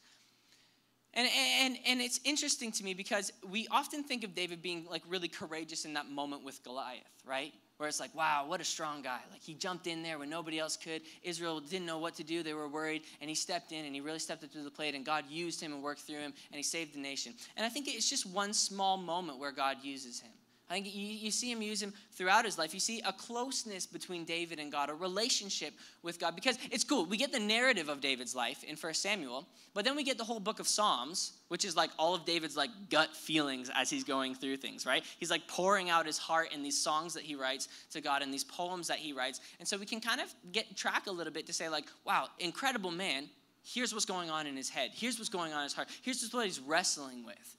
[1.15, 1.30] And,
[1.62, 5.30] and, and it's interesting to me because we often think of David being like really
[5.30, 7.54] courageous in that moment with Goliath, right?
[7.77, 9.19] Where it's like, wow, what a strong guy.
[9.31, 11.01] Like he jumped in there when nobody else could.
[11.23, 12.41] Israel didn't know what to do.
[12.41, 13.03] They were worried.
[13.19, 14.95] And he stepped in and he really stepped up to the plate.
[14.95, 17.33] And God used him and worked through him and he saved the nation.
[17.57, 20.31] And I think it's just one small moment where God uses him.
[20.69, 22.73] I think you, you see him use him throughout his life.
[22.73, 26.36] You see a closeness between David and God, a relationship with God.
[26.36, 27.06] Because it's cool.
[27.06, 30.23] We get the narrative of David's life in 1 Samuel, but then we get the
[30.23, 34.04] whole book of Psalms, which is like all of David's like gut feelings as he's
[34.04, 35.04] going through things, right?
[35.19, 38.34] He's like pouring out his heart in these songs that he writes to God and
[38.34, 39.41] these poems that he writes.
[39.60, 42.28] And so we can kind of get track a little bit to say, like, wow,
[42.39, 43.30] incredible man.
[43.63, 44.91] Here's what's going on in his head.
[44.93, 45.89] Here's what's going on in his heart.
[46.01, 47.56] Here's just what he's wrestling with.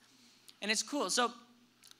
[0.61, 1.09] And it's cool.
[1.09, 1.31] So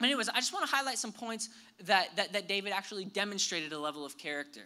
[0.05, 1.49] anyways, I just want to highlight some points
[1.85, 4.61] that, that, that David actually demonstrated a level of character.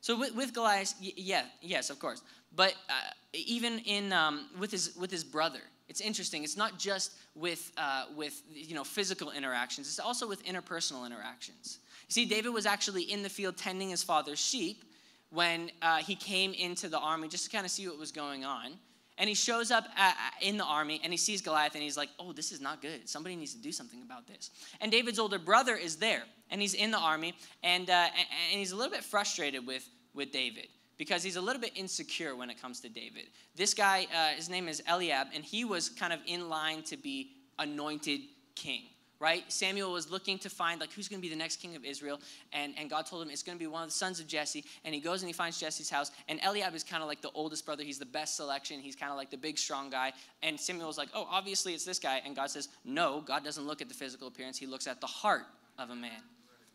[0.00, 2.22] So with, with Goliath, yeah, yes, of course.
[2.54, 2.92] But uh,
[3.32, 6.44] even in um, with his with his brother, it's interesting.
[6.44, 9.88] It's not just with uh, with you know physical interactions.
[9.88, 11.78] It's also with interpersonal interactions.
[12.08, 14.84] You see, David was actually in the field tending his father's sheep
[15.30, 18.44] when uh, he came into the army just to kind of see what was going
[18.44, 18.74] on.
[19.16, 22.08] And he shows up at, in the army and he sees Goliath and he's like,
[22.18, 23.08] oh, this is not good.
[23.08, 24.50] Somebody needs to do something about this.
[24.80, 28.72] And David's older brother is there and he's in the army and, uh, and he's
[28.72, 32.60] a little bit frustrated with, with David because he's a little bit insecure when it
[32.60, 33.26] comes to David.
[33.54, 36.96] This guy, uh, his name is Eliab, and he was kind of in line to
[36.96, 38.20] be anointed
[38.54, 38.82] king
[39.20, 39.50] right?
[39.50, 42.20] Samuel was looking to find like who's going to be the next king of Israel,
[42.52, 44.64] and, and God told him it's going to be one of the sons of Jesse.
[44.84, 47.30] And he goes and he finds Jesse's house, and Eliab is kind of like the
[47.34, 47.84] oldest brother.
[47.84, 48.80] He's the best selection.
[48.80, 50.12] He's kind of like the big strong guy.
[50.42, 52.20] And Samuel was like, oh, obviously it's this guy.
[52.24, 54.58] And God says, no, God doesn't look at the physical appearance.
[54.58, 55.46] He looks at the heart
[55.78, 56.22] of a man.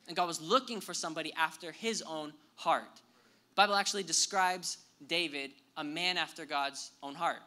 [0.07, 2.95] And God was looking for somebody after His own heart.
[2.95, 7.41] The Bible actually describes David a man after God's own heart.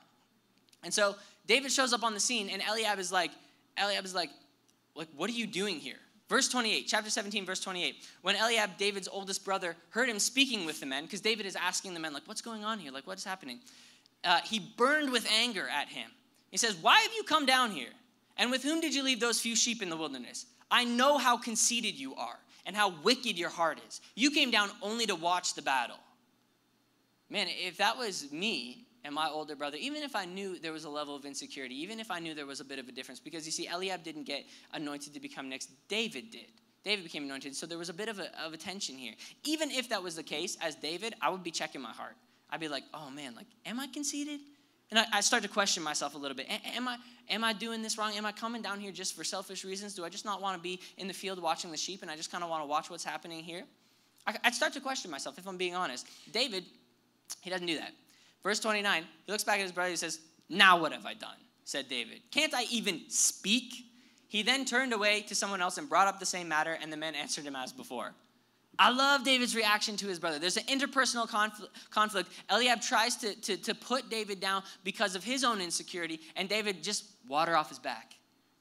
[0.85, 3.31] And so David shows up on the scene, and Eliab is like,
[3.77, 4.31] Eliab is like,
[4.95, 5.99] like, what are you doing here?
[6.29, 7.97] Verse 28, chapter 17, verse 28.
[8.23, 11.95] When Eliab, David's oldest brother, heard him speaking with the men, because David is asking
[11.95, 12.91] the men, like, what's going on here?
[12.91, 13.61] Like, what is happening?
[14.25, 16.11] Uh, he burned with anger at him.
[16.51, 17.91] He says, Why have you come down here?
[18.37, 20.47] And with whom did you leave those few sheep in the wilderness?
[20.71, 24.01] I know how conceited you are and how wicked your heart is.
[24.15, 25.99] You came down only to watch the battle.
[27.29, 30.85] Man, if that was me, and my older brother, even if I knew there was
[30.85, 33.19] a level of insecurity, even if I knew there was a bit of a difference,
[33.19, 36.47] because you see, Eliab didn't get anointed to become next, David did.
[36.85, 39.15] David became anointed, so there was a bit of a, of a tension here.
[39.45, 42.17] Even if that was the case, as David, I would be checking my heart.
[42.51, 44.41] I'd be like, oh man, like, am I conceited?
[44.91, 46.47] And I, I start to question myself a little bit.
[46.77, 46.99] Am I,
[47.31, 48.13] am I doing this wrong?
[48.15, 49.95] Am I coming down here just for selfish reasons?
[49.95, 52.17] Do I just not want to be in the field watching the sheep and I
[52.17, 53.63] just kind of want to watch what's happening here?
[54.27, 56.07] I, I'd start to question myself if I'm being honest.
[56.31, 56.65] David,
[57.41, 57.93] he doesn't do that.
[58.43, 61.37] Verse 29, he looks back at his brother, he says, Now what have I done?
[61.65, 62.23] said David.
[62.31, 63.73] Can't I even speak?
[64.29, 66.97] He then turned away to someone else and brought up the same matter, and the
[66.97, 68.15] man answered him as before.
[68.79, 70.39] I love David's reaction to his brother.
[70.39, 71.29] There's an interpersonal
[71.91, 72.31] conflict.
[72.49, 76.83] Eliab tries to, to, to put David down because of his own insecurity, and David
[76.83, 78.15] just water off his back,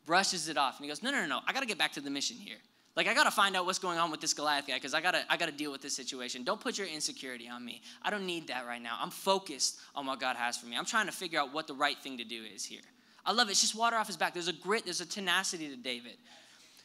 [0.06, 1.40] brushes it off, and he goes, No, no, no, no.
[1.48, 2.58] I got to get back to the mission here.
[2.96, 5.24] Like I gotta find out what's going on with this Goliath guy because I gotta
[5.30, 6.44] I gotta deal with this situation.
[6.44, 7.82] Don't put your insecurity on me.
[8.02, 8.98] I don't need that right now.
[9.00, 10.76] I'm focused on what God has for me.
[10.78, 12.82] I'm trying to figure out what the right thing to do is here.
[13.26, 13.52] I love it.
[13.52, 14.34] It's just water off his back.
[14.34, 16.18] There's a grit, there's a tenacity to David.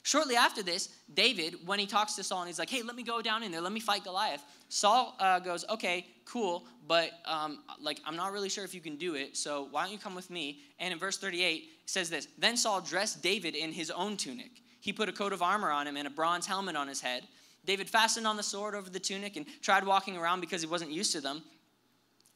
[0.06, 3.02] Shortly after this, David, when he talks to Saul and he's like, hey, let me
[3.02, 7.58] go down in there, let me fight Goliath, Saul uh, goes, okay, cool, but um,
[7.80, 10.14] like, I'm not really sure if you can do it, so why don't you come
[10.14, 10.60] with me?
[10.78, 14.62] And in verse 38, it says this Then Saul dressed David in his own tunic.
[14.86, 17.24] He put a coat of armor on him and a bronze helmet on his head.
[17.64, 20.92] David fastened on the sword over the tunic and tried walking around because he wasn't
[20.92, 21.42] used to them.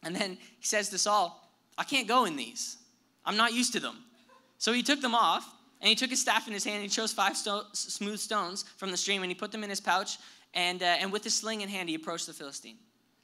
[0.02, 2.76] And then he says to Saul, I can't go in these.
[3.24, 3.98] I'm not used to them.
[4.58, 5.48] So he took them off
[5.80, 8.64] and he took his staff in his hand and he chose five sto- smooth stones
[8.78, 10.18] from the stream and he put them in his pouch.
[10.52, 12.78] And, uh, and with his sling in hand, he approached the Philistine.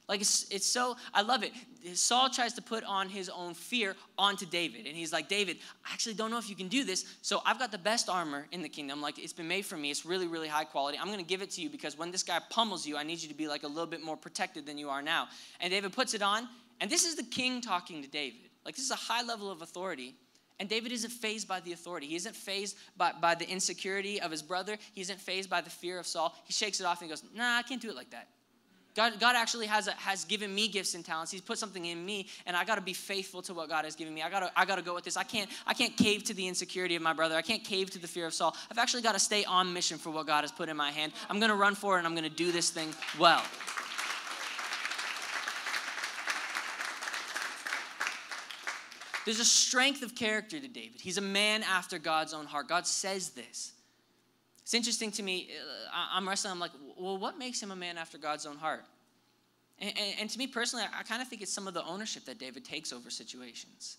[0.07, 1.51] Like it's, it's so, I love it.
[1.93, 4.85] Saul tries to put on his own fear onto David.
[4.87, 7.05] And he's like, David, I actually don't know if you can do this.
[7.21, 9.01] So I've got the best armor in the kingdom.
[9.01, 9.91] Like it's been made for me.
[9.91, 10.97] It's really, really high quality.
[10.97, 13.21] I'm going to give it to you because when this guy pummels you, I need
[13.21, 15.27] you to be like a little bit more protected than you are now.
[15.59, 16.47] And David puts it on.
[16.79, 18.49] And this is the king talking to David.
[18.63, 20.15] Like this is a high level of authority.
[20.59, 22.07] And David isn't fazed by the authority.
[22.07, 24.77] He isn't fazed by, by the insecurity of his brother.
[24.93, 26.33] He isn't fazed by the fear of Saul.
[26.45, 28.27] He shakes it off and goes, Nah, I can't do it like that.
[28.97, 31.31] God, God actually has, a, has given me gifts and talents.
[31.31, 33.95] He's put something in me, and I got to be faithful to what God has
[33.95, 34.23] given me.
[34.23, 35.15] I got to I got to go with this.
[35.15, 37.35] I can't I can't cave to the insecurity of my brother.
[37.35, 38.55] I can't cave to the fear of Saul.
[38.71, 41.13] I've actually got to stay on mission for what God has put in my hand.
[41.29, 43.43] I'm going to run for it, and I'm going to do this thing well.
[49.25, 51.01] There's a strength of character to David.
[51.01, 52.67] He's a man after God's own heart.
[52.67, 53.73] God says this.
[54.67, 55.47] It's interesting to me.
[55.93, 56.51] Uh, I'm wrestling.
[56.51, 58.83] I'm like, well, what makes him a man after God's own heart?
[59.79, 61.85] And, and, and to me personally, I, I kind of think it's some of the
[61.85, 63.95] ownership that David takes over situations.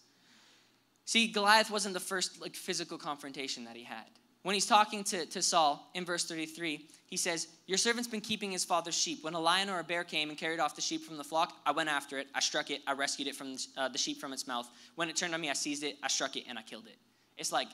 [1.07, 4.05] See, Goliath wasn't the first like physical confrontation that he had.
[4.43, 8.53] When he's talking to, to Saul in verse 33, he says, Your servant's been keeping
[8.53, 9.25] his father's sheep.
[9.25, 11.57] When a lion or a bear came and carried off the sheep from the flock,
[11.65, 14.35] I went after it, I struck it, I rescued it from uh, the sheep from
[14.35, 14.69] its mouth.
[14.97, 16.99] When it turned on me, I seized it, I struck it, and I killed it.
[17.39, 17.69] It's like,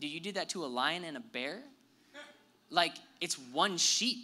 [0.00, 1.62] do you do that to a lion and a bear?
[2.70, 4.18] Like it's one sheep.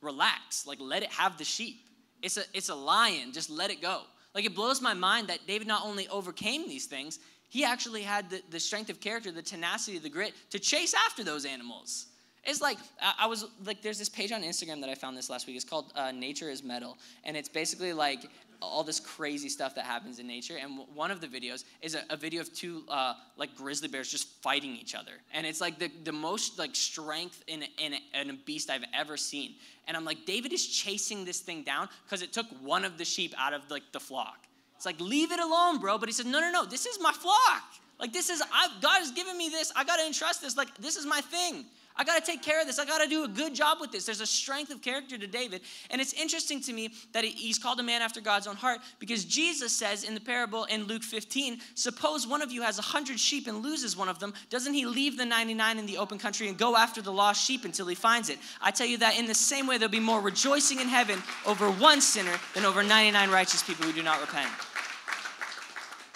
[0.00, 0.66] Relax.
[0.66, 1.88] Like let it have the sheep.
[2.22, 3.32] It's a it's a lion.
[3.32, 4.02] Just let it go.
[4.34, 8.30] Like it blows my mind that David not only overcame these things, he actually had
[8.30, 12.06] the, the strength of character, the tenacity, the grit to chase after those animals.
[12.44, 12.78] It's like
[13.18, 15.56] I was like, there's this page on Instagram that I found this last week.
[15.56, 19.84] It's called uh, Nature is Metal, and it's basically like all this crazy stuff that
[19.84, 20.56] happens in nature.
[20.60, 24.10] And one of the videos is a, a video of two uh, like grizzly bears
[24.10, 28.30] just fighting each other, and it's like the, the most like strength in, in, in
[28.30, 29.54] a beast I've ever seen.
[29.86, 33.04] And I'm like, David is chasing this thing down because it took one of the
[33.04, 34.46] sheep out of like the flock.
[34.76, 35.98] It's like leave it alone, bro.
[35.98, 36.64] But he said, no, no, no.
[36.64, 37.64] This is my flock.
[37.98, 39.72] Like this is I, God has given me this.
[39.74, 40.56] I got to entrust this.
[40.56, 41.64] Like this is my thing.
[41.98, 42.78] I got to take care of this.
[42.78, 44.06] I got to do a good job with this.
[44.06, 45.62] There's a strength of character to David.
[45.90, 49.24] And it's interesting to me that he's called a man after God's own heart because
[49.24, 53.18] Jesus says in the parable in Luke 15, suppose one of you has a hundred
[53.18, 54.32] sheep and loses one of them.
[54.48, 57.64] Doesn't he leave the 99 in the open country and go after the lost sheep
[57.64, 58.38] until he finds it?
[58.62, 61.68] I tell you that in the same way, there'll be more rejoicing in heaven over
[61.68, 64.50] one sinner than over 99 righteous people who do not repent.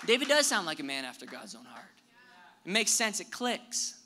[0.06, 1.84] David does sound like a man after God's own heart.
[2.64, 3.98] It makes sense, it clicks.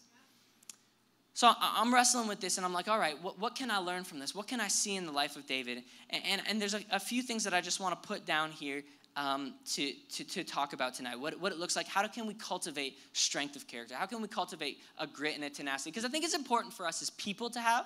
[1.37, 4.05] So I'm wrestling with this and I'm like, all right, what, what can I learn
[4.05, 4.35] from this?
[4.35, 5.83] What can I see in the life of David?
[6.09, 8.53] And, and, and there's a, a, few things that I just want to put down
[8.53, 8.83] here
[9.17, 11.21] um, to, to, to talk about tonight.
[11.21, 11.89] What, what it looks like.
[11.89, 13.95] How can we cultivate strength of character?
[13.95, 15.91] How can we cultivate a grit and a tenacity?
[15.91, 17.85] Because I think it's important for us as people to have,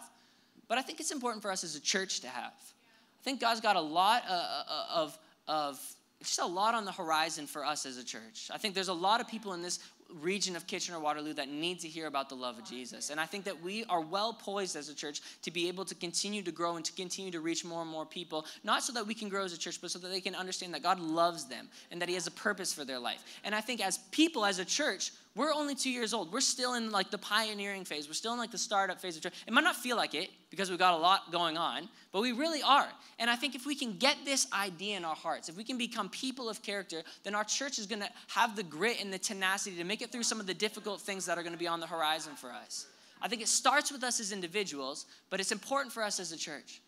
[0.68, 2.52] but I think it's important for us as a church to have.
[2.52, 6.92] I think God's got a lot uh, uh, of, of just a lot on the
[6.92, 8.48] horizon for us as a church.
[8.54, 9.80] I think there's a lot of people in this
[10.20, 13.10] region of Kitchener Waterloo that need to hear about the love of Jesus.
[13.10, 15.94] And I think that we are well poised as a church to be able to
[15.94, 19.06] continue to grow and to continue to reach more and more people, not so that
[19.06, 21.46] we can grow as a church, but so that they can understand that God loves
[21.46, 23.22] them and that He has a purpose for their life.
[23.44, 26.32] And I think as people, as a church, we're only two years old.
[26.32, 28.08] We're still in like the pioneering phase.
[28.08, 29.34] We're still in like the startup phase of church.
[29.46, 32.32] It might not feel like it because we've got a lot going on, but we
[32.32, 32.88] really are.
[33.20, 35.78] And I think if we can get this idea in our hearts, if we can
[35.78, 39.18] become people of character, then our church is going to have the grit and the
[39.18, 41.68] tenacity to make it through some of the difficult things that are going to be
[41.68, 42.86] on the horizon for us.
[43.22, 46.36] I think it starts with us as individuals, but it's important for us as a
[46.36, 46.80] church.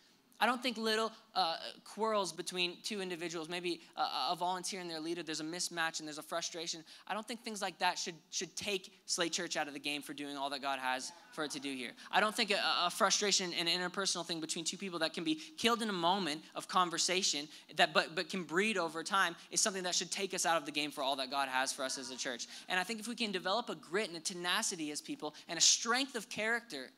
[0.43, 4.99] I don't think little uh, quarrels between two individuals, maybe a, a, volunteer and their
[4.99, 6.83] leader, there's a mismatch and there's a frustration.
[7.07, 10.03] I don't think things like that should, should take Slate Church out of the game
[10.03, 11.93] for doing all that God has for it to do here.
[12.11, 15.23] I don't think a, a frustration and an interpersonal thing between two people that can
[15.23, 19.61] be killed in a moment of conversation, that but, but can breed over time, is
[19.61, 21.85] something that should take us out of the game for all that God has for
[21.85, 22.49] us as a church.
[22.69, 25.57] And I think if we can develop a grit and a tenacity as people and
[25.57, 26.91] a strength of character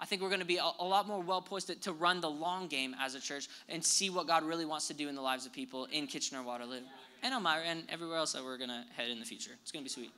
[0.00, 2.20] I think we're going to be a, a lot more well poised to, to, run
[2.20, 5.14] the long game as a church and see what God really wants to do in
[5.14, 6.80] the lives of people in Kitchener Waterloo
[7.22, 9.52] and Elmira and everywhere else that we're going to head in the future.
[9.62, 10.12] It's going to be sweet.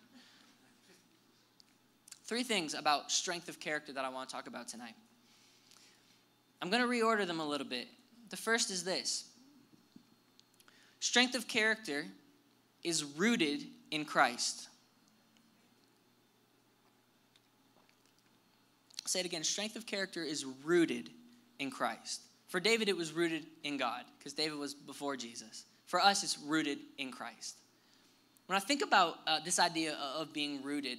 [2.25, 4.95] Three things about strength of character that I want to talk about tonight.
[6.63, 7.89] I'm going to reorder them a little bit.
[8.31, 9.29] The first is this
[11.01, 12.07] strength of character
[12.85, 14.69] is rooted in Christ.
[19.07, 21.11] Say it again strength of character is rooted
[21.59, 22.23] in Christ.
[22.49, 25.65] For David, it was rooted in God, because David was before Jesus.
[25.87, 27.57] For us, it's rooted in Christ.
[28.47, 30.99] When I think about uh, this idea of being rooted,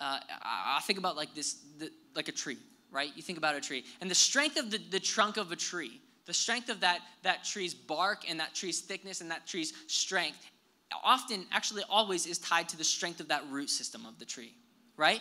[0.00, 2.56] uh, I think about like this, the, like a tree,
[2.90, 3.10] right?
[3.14, 6.00] You think about a tree, and the strength of the, the trunk of a tree,
[6.26, 10.38] the strength of that that tree's bark and that tree's thickness and that tree's strength,
[11.02, 14.54] often, actually, always is tied to the strength of that root system of the tree,
[14.96, 15.20] right?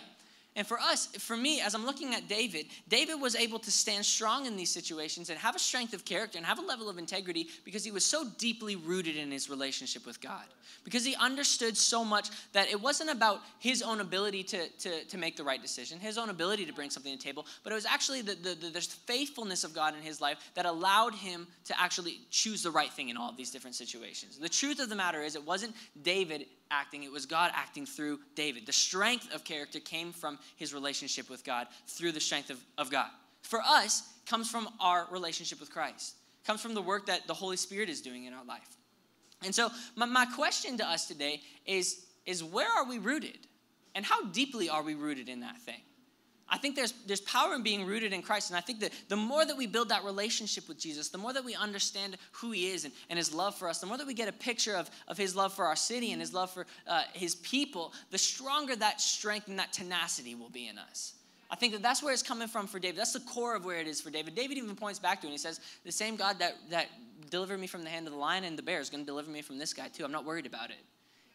[0.56, 4.06] And for us, for me, as I'm looking at David, David was able to stand
[4.06, 7.00] strong in these situations and have a strength of character and have a level of
[7.00, 10.46] integrity because he was so deeply rooted in his relationship with God.
[10.84, 15.18] Because he understood so much that it wasn't about his own ability to, to, to
[15.18, 17.76] make the right decision, his own ability to bring something to the table, but it
[17.76, 21.48] was actually the, the, the, the faithfulness of God in his life that allowed him
[21.66, 24.38] to actually choose the right thing in all of these different situations.
[24.38, 28.20] The truth of the matter is, it wasn't David acting, it was God acting through
[28.36, 28.66] David.
[28.66, 32.90] The strength of character came from his relationship with God through the strength of, of
[32.90, 33.08] God.
[33.42, 37.58] For us, comes from our relationship with Christ, comes from the work that the Holy
[37.58, 38.78] Spirit is doing in our life.
[39.44, 43.40] And so, my, my question to us today is, is where are we rooted?
[43.96, 45.82] And how deeply are we rooted in that thing?
[46.54, 48.52] I think there's, there's power in being rooted in Christ.
[48.52, 51.34] And I think that the more that we build that relationship with Jesus, the more
[51.34, 54.06] that we understand who he is and, and his love for us, the more that
[54.06, 56.68] we get a picture of, of his love for our city and his love for
[56.88, 61.16] uh, his people, the stronger that strength and that tenacity will be in us.
[61.50, 63.00] I think that that's where it's coming from for David.
[63.00, 64.36] That's the core of where it is for David.
[64.36, 66.88] David even points back to it and he says, The same God that, that
[67.32, 69.32] delivered me from the hand of the lion and the bear is going to deliver
[69.32, 70.06] me from this guy too.
[70.06, 70.78] I'm not worried about it.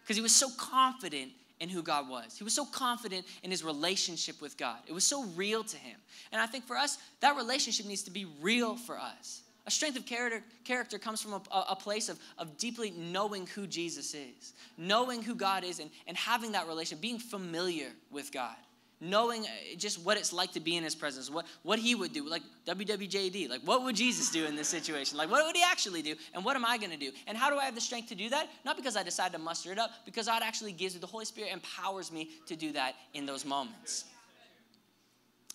[0.02, 2.37] Because he was so confident in who God was.
[2.37, 4.79] He was so confident in his relationship with God.
[4.87, 5.97] It was so real to him.
[6.33, 9.42] And I think for us, that relationship needs to be real for us.
[9.66, 13.66] A strength of character, character comes from a, a place of, of deeply knowing who
[13.66, 18.57] Jesus is, knowing who God is, and, and having that relationship, being familiar with God
[19.01, 22.13] knowing uh, just what it's like to be in his presence, what, what he would
[22.13, 25.17] do, like WWJD, like what would Jesus do in this situation?
[25.17, 26.15] Like what would he actually do?
[26.35, 27.11] And what am I going to do?
[27.27, 28.49] And how do I have the strength to do that?
[28.65, 31.25] Not because I decide to muster it up, because God actually gives me, the Holy
[31.25, 34.05] Spirit empowers me to do that in those moments.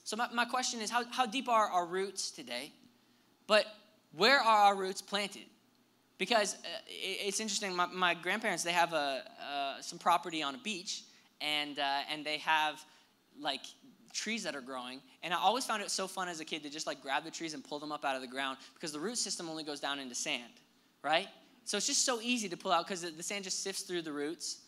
[0.03, 2.71] So my, my question is, how, how deep are our roots today?
[3.47, 3.65] But
[4.15, 5.43] where are our roots planted?
[6.17, 10.57] Because uh, it's interesting, my, my, grandparents, they have a, uh, some property on a
[10.59, 11.03] beach,
[11.41, 12.83] and, uh, and they have
[13.39, 13.61] like
[14.13, 15.01] trees that are growing.
[15.23, 17.31] And I always found it so fun as a kid to just like grab the
[17.31, 19.79] trees and pull them up out of the ground because the root system only goes
[19.79, 20.53] down into sand,
[21.03, 21.27] right?
[21.65, 24.11] So it's just so easy to pull out because the sand just sifts through the
[24.11, 24.59] roots.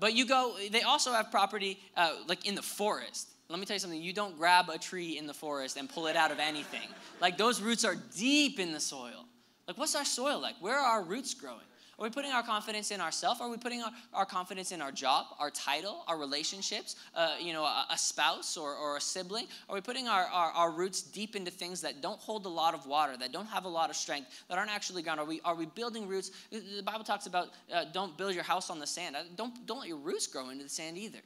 [0.00, 3.30] But you go, they also have property uh, like in the forest.
[3.48, 4.00] Let me tell you something.
[4.00, 6.88] You don't grab a tree in the forest and pull it out of anything.
[7.20, 9.26] Like those roots are deep in the soil.
[9.66, 10.56] Like, what's our soil like?
[10.60, 11.60] Where are our roots growing?
[11.98, 13.40] Are we putting our confidence in ourselves?
[13.40, 17.52] Are we putting our, our, confidence in our job, our title, our relationships, uh, you
[17.52, 19.46] know, a, a, spouse or, or a sibling?
[19.68, 22.74] Are we putting our, our, our, roots deep into things that don't hold a lot
[22.74, 25.20] of water, that don't have a lot of strength, that aren't actually ground?
[25.20, 26.32] Are we, are we building roots?
[26.50, 29.14] The Bible talks about uh, don't build your house on the sand.
[29.14, 31.20] Uh, don't, don't let your roots grow into the sand either.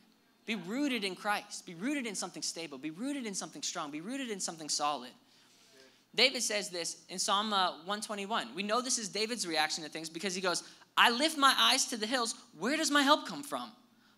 [0.44, 1.66] Be rooted in Christ.
[1.66, 2.78] Be rooted in something stable.
[2.78, 3.90] Be rooted in something strong.
[3.90, 5.10] Be rooted in something solid.
[6.18, 8.48] David says this in Psalm uh, 121.
[8.52, 10.64] We know this is David's reaction to things because he goes,
[10.96, 12.34] I lift my eyes to the hills.
[12.58, 13.70] Where does my help come from?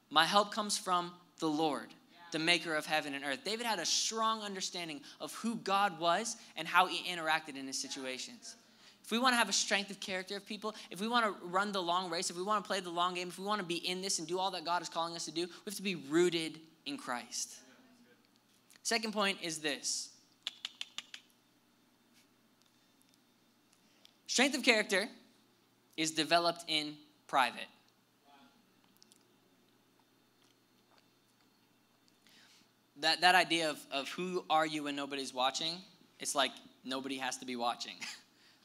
[0.08, 1.88] My help comes from the Lord,
[2.32, 3.40] the maker of heaven and earth.
[3.44, 7.78] David had a strong understanding of who God was and how he interacted in his
[7.78, 8.56] situations.
[9.04, 11.46] If we want to have a strength of character of people, if we want to
[11.48, 13.60] run the long race, if we want to play the long game, if we want
[13.60, 15.52] to be in this and do all that God is calling us to do, we
[15.66, 17.56] have to be rooted in Christ.
[18.84, 20.09] Second point is this
[24.30, 25.08] Strength of character
[25.96, 26.94] is developed in
[27.26, 27.66] private.
[33.00, 35.78] That, that idea of, of who are you when nobody's watching,
[36.20, 36.52] it's like
[36.84, 37.94] nobody has to be watching.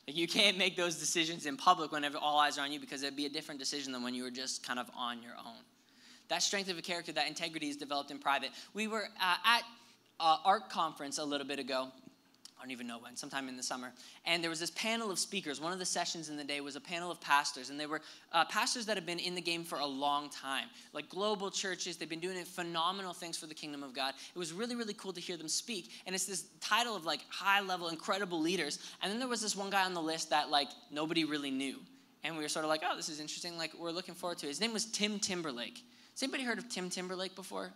[0.07, 3.01] Like you can't make those decisions in public whenever all eyes are on you because
[3.01, 5.57] it'd be a different decision than when you were just kind of on your own.
[6.27, 8.51] That strength of a character, that integrity is developed in private.
[8.75, 9.63] We were uh, at
[10.19, 11.87] uh, ARC conference a little bit ago,
[12.65, 13.93] don't even know when, sometime in the summer.
[14.25, 15.61] And there was this panel of speakers.
[15.61, 18.01] One of the sessions in the day was a panel of pastors, and they were
[18.33, 21.95] uh, pastors that have been in the game for a long time, like global churches.
[21.95, 24.15] They've been doing phenomenal things for the kingdom of God.
[24.35, 25.91] It was really, really cool to hear them speak.
[26.07, 28.79] And it's this title of like high level, incredible leaders.
[29.03, 31.77] And then there was this one guy on the list that like nobody really knew.
[32.23, 33.59] And we were sort of like, oh, this is interesting.
[33.59, 34.49] Like, we're looking forward to it.
[34.49, 35.83] His name was Tim Timberlake.
[36.13, 37.71] Has anybody heard of Tim Timberlake before?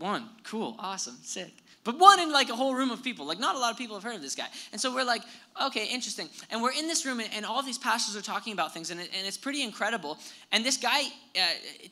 [0.00, 0.28] One.
[0.42, 0.74] Cool.
[0.80, 1.16] Awesome.
[1.22, 1.52] Sick.
[1.82, 3.26] But one in like a whole room of people.
[3.26, 4.46] Like, not a lot of people have heard of this guy.
[4.72, 5.22] And so we're like,
[5.62, 6.28] okay, interesting.
[6.50, 9.00] And we're in this room, and, and all these pastors are talking about things, and,
[9.00, 10.18] it, and it's pretty incredible.
[10.52, 11.04] And this guy,
[11.36, 11.40] uh,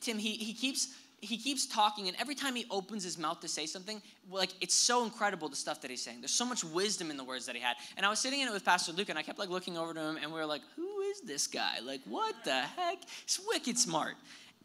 [0.01, 3.49] Tim, he, he keeps he keeps talking and every time he opens his mouth to
[3.49, 7.11] say something like it's so incredible the stuff that he's saying there's so much wisdom
[7.11, 9.09] in the words that he had and i was sitting in it with pastor luke
[9.09, 11.49] and i kept like looking over to him and we were like who is this
[11.49, 14.14] guy like what the heck he's wicked smart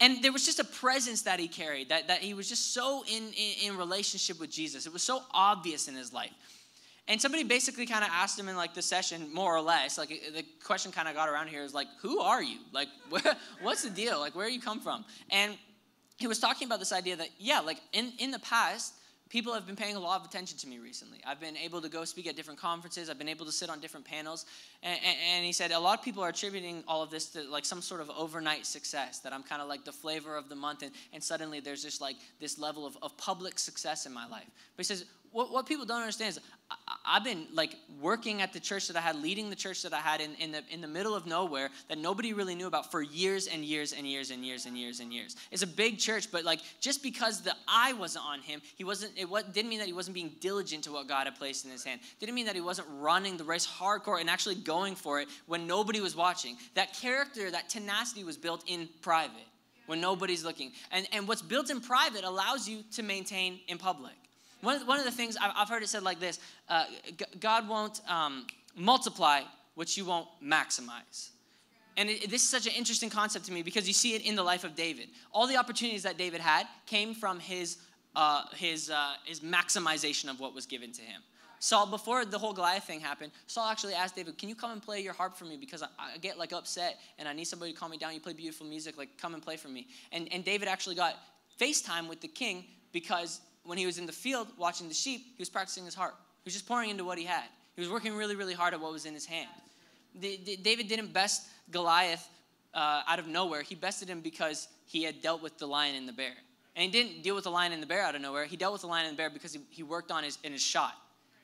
[0.00, 3.04] and there was just a presence that he carried, that, that he was just so
[3.06, 4.86] in, in, in relationship with Jesus.
[4.86, 6.32] It was so obvious in his life.
[7.06, 10.08] And somebody basically kind of asked him in like the session, more or less, like
[10.08, 12.58] the question kind of got around here is like, who are you?
[12.72, 12.88] Like,
[13.62, 14.18] what's the deal?
[14.18, 15.04] Like, where do you come from?
[15.30, 15.56] And
[16.16, 18.94] he was talking about this idea that, yeah, like in, in the past,
[19.28, 21.18] people have been paying a lot of attention to me recently.
[21.26, 23.08] I've been able to go speak at different conferences.
[23.08, 24.46] I've been able to sit on different panels.
[24.82, 27.42] And, and, and, he said a lot of people are attributing all of this to
[27.42, 30.56] like some sort of overnight success, that I'm kind of like the flavor of the
[30.56, 30.82] month.
[30.82, 34.48] And, and suddenly there's just like this level of, of public success in my life.
[34.76, 36.40] But he says, what, what people don't understand is
[37.04, 39.92] I, have been like working at the church that I had, leading the church that
[39.92, 42.90] I had in, in, the, in the middle of nowhere that nobody really knew about
[42.90, 45.36] for years and years and years and years and years and years.
[45.50, 49.12] It's a big church, but like just because the eye wasn't on him, he wasn't,
[49.16, 51.84] it didn't mean that he wasn't being diligent to what God had placed in his
[51.84, 52.00] hand.
[52.20, 55.66] Didn't mean that he wasn't running the race hardcore and actually going for it when
[55.66, 56.56] nobody was watching.
[56.74, 59.46] That character, that tenacity was built in private
[59.86, 60.72] when nobody's looking.
[60.90, 64.14] And, and what's built in private allows you to maintain in public.
[64.64, 66.38] One of, one of the things I've heard it said like this
[66.68, 66.86] uh,
[67.38, 69.42] God won't um, multiply
[69.74, 71.30] what you won't maximize.
[71.96, 74.34] And it, this is such an interesting concept to me because you see it in
[74.36, 75.08] the life of David.
[75.32, 77.78] All the opportunities that David had came from his,
[78.16, 81.22] uh, his, uh, his maximization of what was given to him.
[81.60, 84.82] Saul, before the whole Goliath thing happened, Saul actually asked David, Can you come and
[84.82, 85.56] play your harp for me?
[85.56, 88.12] Because I, I, get like upset and I need somebody to calm me down.
[88.12, 89.86] You play beautiful music, like come and play for me.
[90.12, 91.14] And, and David actually got
[91.58, 95.40] FaceTime with the king because when he was in the field watching the sheep, he
[95.40, 96.14] was practicing his heart.
[96.42, 97.44] He was just pouring into what he had.
[97.74, 99.48] He was working really, really hard at what was in his hand.
[100.14, 102.28] The, the, David didn't best Goliath
[102.72, 103.62] uh, out of nowhere.
[103.62, 106.34] He bested him because he had dealt with the lion and the bear.
[106.76, 108.44] And he didn't deal with the lion and the bear out of nowhere.
[108.44, 110.52] He dealt with the lion and the bear because he, he worked on his, in
[110.52, 110.94] his shot.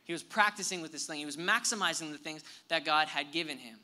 [0.05, 1.19] He was practicing with this thing.
[1.19, 3.77] He was maximizing the things that God had given him.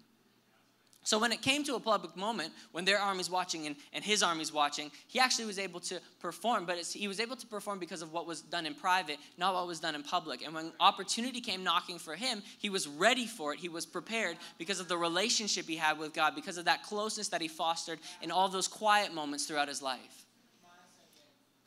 [1.07, 4.25] So when it came to a public moment, when their army's watching and, and his
[4.25, 8.03] army's watching, he actually was able to perform, but he was able to perform because
[8.03, 10.45] of what was done in private, not what was done in public.
[10.45, 13.61] And when opportunity came knocking for him, he was ready for it.
[13.61, 17.29] He was prepared because of the relationship he had with God, because of that closeness
[17.29, 20.27] that he fostered in all those quiet moments throughout his life.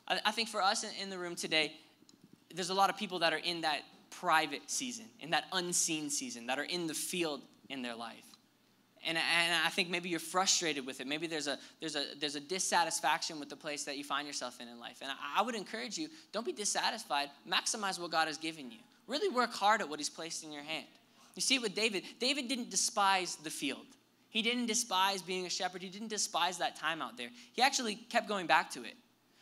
[0.06, 1.72] I, I think for us in, in the room today,
[2.54, 6.48] there's a lot of people that are in that private season, in that unseen season,
[6.48, 8.29] that are in the field in their life
[9.06, 11.06] and, and I think maybe you're frustrated with it.
[11.06, 14.60] Maybe there's a, there's, a, there's a dissatisfaction with the place that you find yourself
[14.60, 14.98] in in life.
[15.00, 17.30] And I, I would encourage you don't be dissatisfied.
[17.48, 18.78] Maximize what God has given you.
[19.06, 20.86] Really work hard at what He's placed in your hand.
[21.34, 22.04] You see with David.
[22.18, 23.86] David didn't despise the field,
[24.28, 27.30] he didn't despise being a shepherd, he didn't despise that time out there.
[27.52, 28.94] He actually kept going back to it.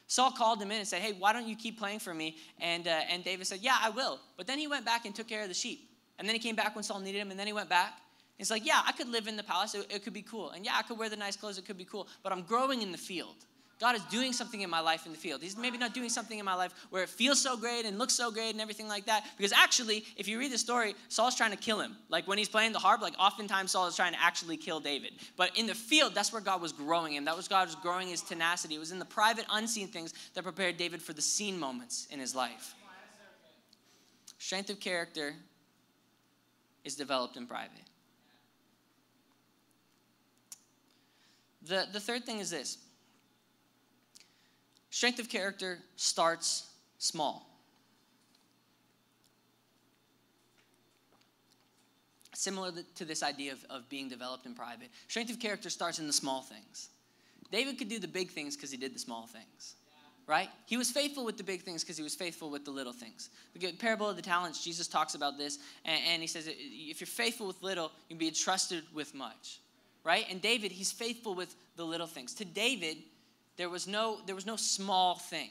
[0.07, 2.37] Saul called him in and said, Hey, why don't you keep playing for me?
[2.61, 4.21] And, uh, and David said, Yeah, I will.
[4.37, 5.91] But then he went back and took care of the sheep.
[6.19, 8.01] And then he came back when Saul needed him, and then he went back.
[8.39, 10.51] It's like, yeah, I could live in the palace, it, it could be cool.
[10.51, 12.07] And yeah, I could wear the nice clothes, it could be cool.
[12.23, 13.35] But I'm growing in the field.
[13.81, 15.41] God is doing something in my life in the field.
[15.41, 18.15] He's maybe not doing something in my life where it feels so great and looks
[18.15, 19.25] so great and everything like that.
[19.37, 21.97] Because actually, if you read the story, Saul's trying to kill him.
[22.09, 25.13] Like when he's playing the harp, like oftentimes Saul is trying to actually kill David.
[25.37, 27.25] But in the field, that's where God was growing him.
[27.25, 28.75] That was God was growing his tenacity.
[28.75, 32.19] It was in the private, unseen things that prepared David for the seen moments in
[32.19, 32.75] his life.
[34.39, 35.35] Strength of character
[36.85, 37.88] is developed in private.
[41.63, 42.79] The, the third thing is this
[44.91, 47.45] strength of character starts small.
[52.35, 56.07] Similar to this idea of, of being developed in private, strength of character starts in
[56.07, 56.91] the small things.
[57.51, 59.75] David could do the big things because he did the small things.
[60.29, 60.51] right?
[60.67, 63.31] He was faithful with the big things because he was faithful with the little things.
[63.55, 67.07] The parable of the talents, Jesus talks about this, and, and he says, if you're
[67.09, 69.59] faithful with little, you'll be entrusted with much,
[70.09, 70.25] right?
[70.31, 72.33] And David, he's faithful with the little things.
[72.37, 72.97] To David,
[73.59, 75.51] there was no, there was no small thing,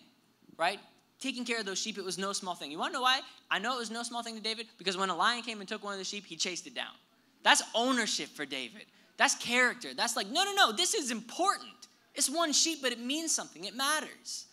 [0.58, 0.80] right?
[1.20, 2.72] Taking care of those sheep, it was no small thing.
[2.72, 3.22] You want to know why?
[3.52, 5.70] I know it was no small thing to David because when a lion came and
[5.70, 6.96] took one of the sheep, he chased it down.
[7.44, 8.86] That's ownership for David.
[9.18, 9.94] That's character.
[9.94, 11.70] That's like, no, no, no, this is important.
[12.16, 14.48] It's one sheep, but it means something, it matters.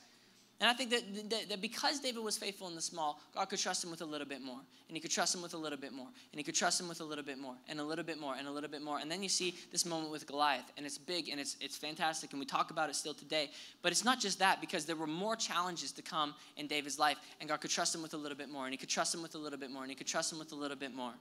[0.61, 3.59] And I think that, that, that, because David was faithful in the small, God could
[3.59, 4.61] trust him with a little bit more.
[4.89, 6.07] And he could trust him with a little bit more.
[6.07, 7.57] And he could trust him with a little bit more.
[7.69, 8.37] And a little bit more.
[8.39, 8.99] And a little bit more.
[8.99, 10.71] And then you see this moment with Goliath.
[10.77, 12.33] And it's big and it's, it's fantastic.
[12.33, 13.51] And we talk about it still today.
[13.83, 17.19] But it's not just that, because there were more challenges to come in David's life.
[17.41, 18.65] And God could trust him with a little bit more.
[18.65, 19.83] And he could trust him with a little bit more.
[19.83, 21.13] And he could trust him with a little bit more.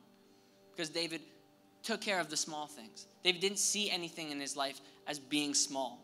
[0.76, 1.22] Because David
[1.82, 3.08] took care of the small things.
[3.24, 6.00] David didn't see anything in his life as being small.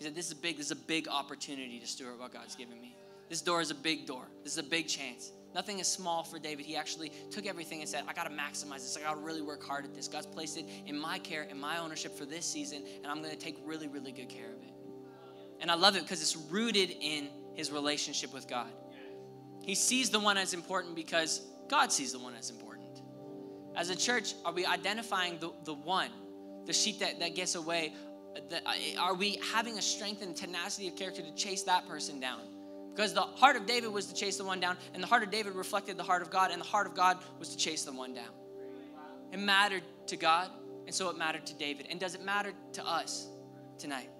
[0.00, 0.56] He said, This is big.
[0.56, 2.96] This is a big opportunity to steward what God's given me.
[3.28, 4.24] This door is a big door.
[4.42, 5.30] This is a big chance.
[5.54, 6.64] Nothing is small for David.
[6.64, 8.96] He actually took everything and said, I got to maximize this.
[8.96, 10.08] I got to really work hard at this.
[10.08, 13.30] God's placed it in my care, in my ownership for this season, and I'm going
[13.30, 14.72] to take really, really good care of it.
[15.60, 18.70] And I love it because it's rooted in his relationship with God.
[19.62, 23.02] He sees the one as important because God sees the one as important.
[23.76, 26.10] As a church, are we identifying the, the one,
[26.64, 27.92] the sheep that, that gets away?
[28.34, 28.60] The,
[28.98, 32.40] are we having a strength and tenacity of character to chase that person down?
[32.94, 35.30] Because the heart of David was to chase the one down, and the heart of
[35.30, 37.92] David reflected the heart of God, and the heart of God was to chase the
[37.92, 38.30] one down.
[39.32, 40.50] It mattered to God,
[40.86, 41.86] and so it mattered to David.
[41.90, 43.28] And does it matter to us
[43.78, 44.10] tonight?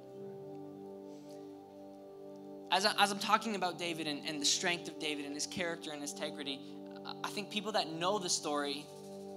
[2.73, 5.47] As, I, as I'm talking about David and, and the strength of David and his
[5.47, 6.61] character and his integrity,
[7.25, 8.87] I think people that know the story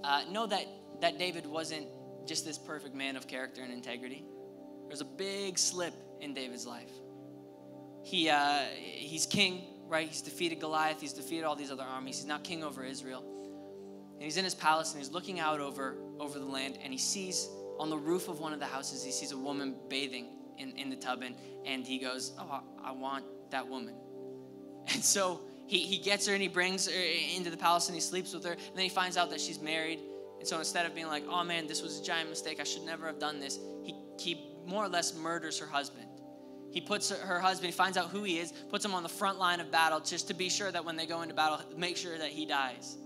[0.04, 0.66] uh, know that,
[1.00, 1.86] that David wasn't
[2.26, 4.24] just this perfect man of character and integrity.
[4.88, 6.90] There's a big slip in David's life.
[8.02, 10.08] He, uh, he's king, right?
[10.08, 11.00] He's defeated Goliath.
[11.00, 12.18] He's defeated all these other armies.
[12.18, 13.24] He's now king over Israel.
[14.14, 16.98] And he's in his palace and he's looking out over, over the land and he
[16.98, 20.28] sees on the roof of one of the houses, he sees a woman bathing
[20.58, 23.94] in, in the tub and, and he goes, Oh, I, want that woman.
[24.92, 27.02] And so he, he gets her and he brings her
[27.34, 28.52] into the palace and he sleeps with her.
[28.52, 29.98] And then he finds out that she's married.
[30.38, 32.84] And so instead of being like, oh man, this was a giant mistake, I should
[32.84, 36.06] never have done this, he, he more or less murders her husband.
[36.70, 39.38] He puts her husband, he finds out who he is, puts him on the front
[39.38, 42.18] line of battle just to be sure that when they go into battle, make sure
[42.18, 42.96] that he dies.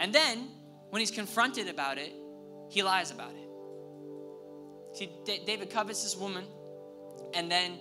[0.00, 0.48] And then,
[0.90, 2.12] when he's confronted about it,
[2.70, 3.48] he lies about it.
[4.96, 6.44] See, David covets this woman,
[7.34, 7.78] and then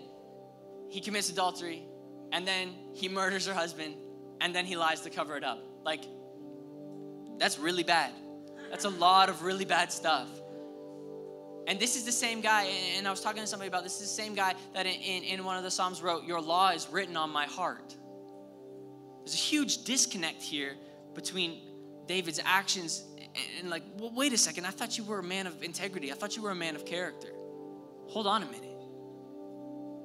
[0.89, 1.83] he commits adultery,
[2.31, 3.95] and then he murders her husband,
[4.39, 5.63] and then he lies to cover it up.
[5.83, 6.03] Like,
[7.39, 8.11] that's really bad.
[8.69, 10.27] That's a lot of really bad stuff.
[11.67, 12.63] And this is the same guy,
[12.95, 14.93] and I was talking to somebody about this, this is the same guy that in,
[14.93, 17.93] in, in one of the Psalms wrote, Your law is written on my heart.
[19.19, 20.75] There's a huge disconnect here
[21.13, 21.59] between
[22.07, 23.03] David's actions
[23.59, 26.11] and, like, well, wait a second, I thought you were a man of integrity.
[26.11, 27.29] I thought you were a man of character.
[28.07, 28.63] Hold on a minute.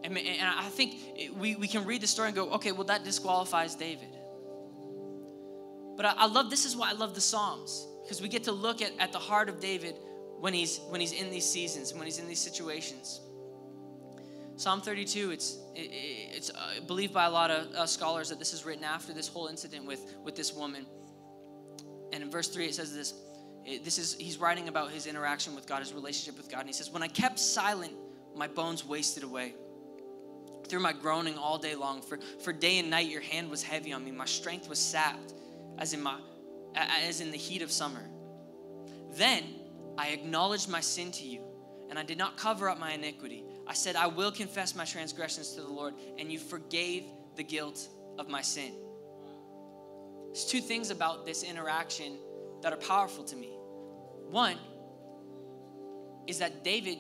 [0.04, 3.04] And, and I think we, we can read the story and go, okay, well, that
[3.04, 4.08] disqualifies David.
[5.96, 8.52] But I, I love, this is why I love the Psalms, because we get to
[8.52, 9.94] look at, at the heart of David
[10.42, 13.20] when he's, when he's in these seasons, when he's in these situations.
[14.56, 15.88] Psalm 32, it's, it,
[16.34, 19.28] it's uh, believed by a lot of uh, scholars that this is written after this
[19.28, 20.84] whole incident with, with this woman.
[22.12, 23.14] And in verse 3, it says this.
[23.64, 26.58] It, this is, he's writing about his interaction with God, his relationship with God.
[26.58, 27.92] And he says, When I kept silent,
[28.34, 29.54] my bones wasted away
[30.66, 32.02] through my groaning all day long.
[32.02, 34.10] For, for day and night your hand was heavy on me.
[34.10, 35.34] My strength was sapped
[35.78, 36.18] as in, my,
[36.74, 38.02] as in the heat of summer.
[39.12, 39.44] Then
[39.98, 41.42] I acknowledged my sin to you,
[41.90, 43.44] and I did not cover up my iniquity.
[43.66, 47.04] I said, I will confess my transgressions to the Lord, and you forgave
[47.36, 47.88] the guilt
[48.18, 48.72] of my sin.
[50.26, 52.18] There's two things about this interaction
[52.62, 53.50] that are powerful to me.
[54.30, 54.56] One
[56.26, 56.98] is that David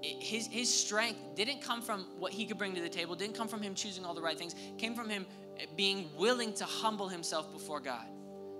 [0.00, 3.48] his, his strength didn't come from what he could bring to the table, didn't come
[3.48, 5.26] from him choosing all the right things, came from him
[5.58, 8.06] eh, being willing to humble himself before God.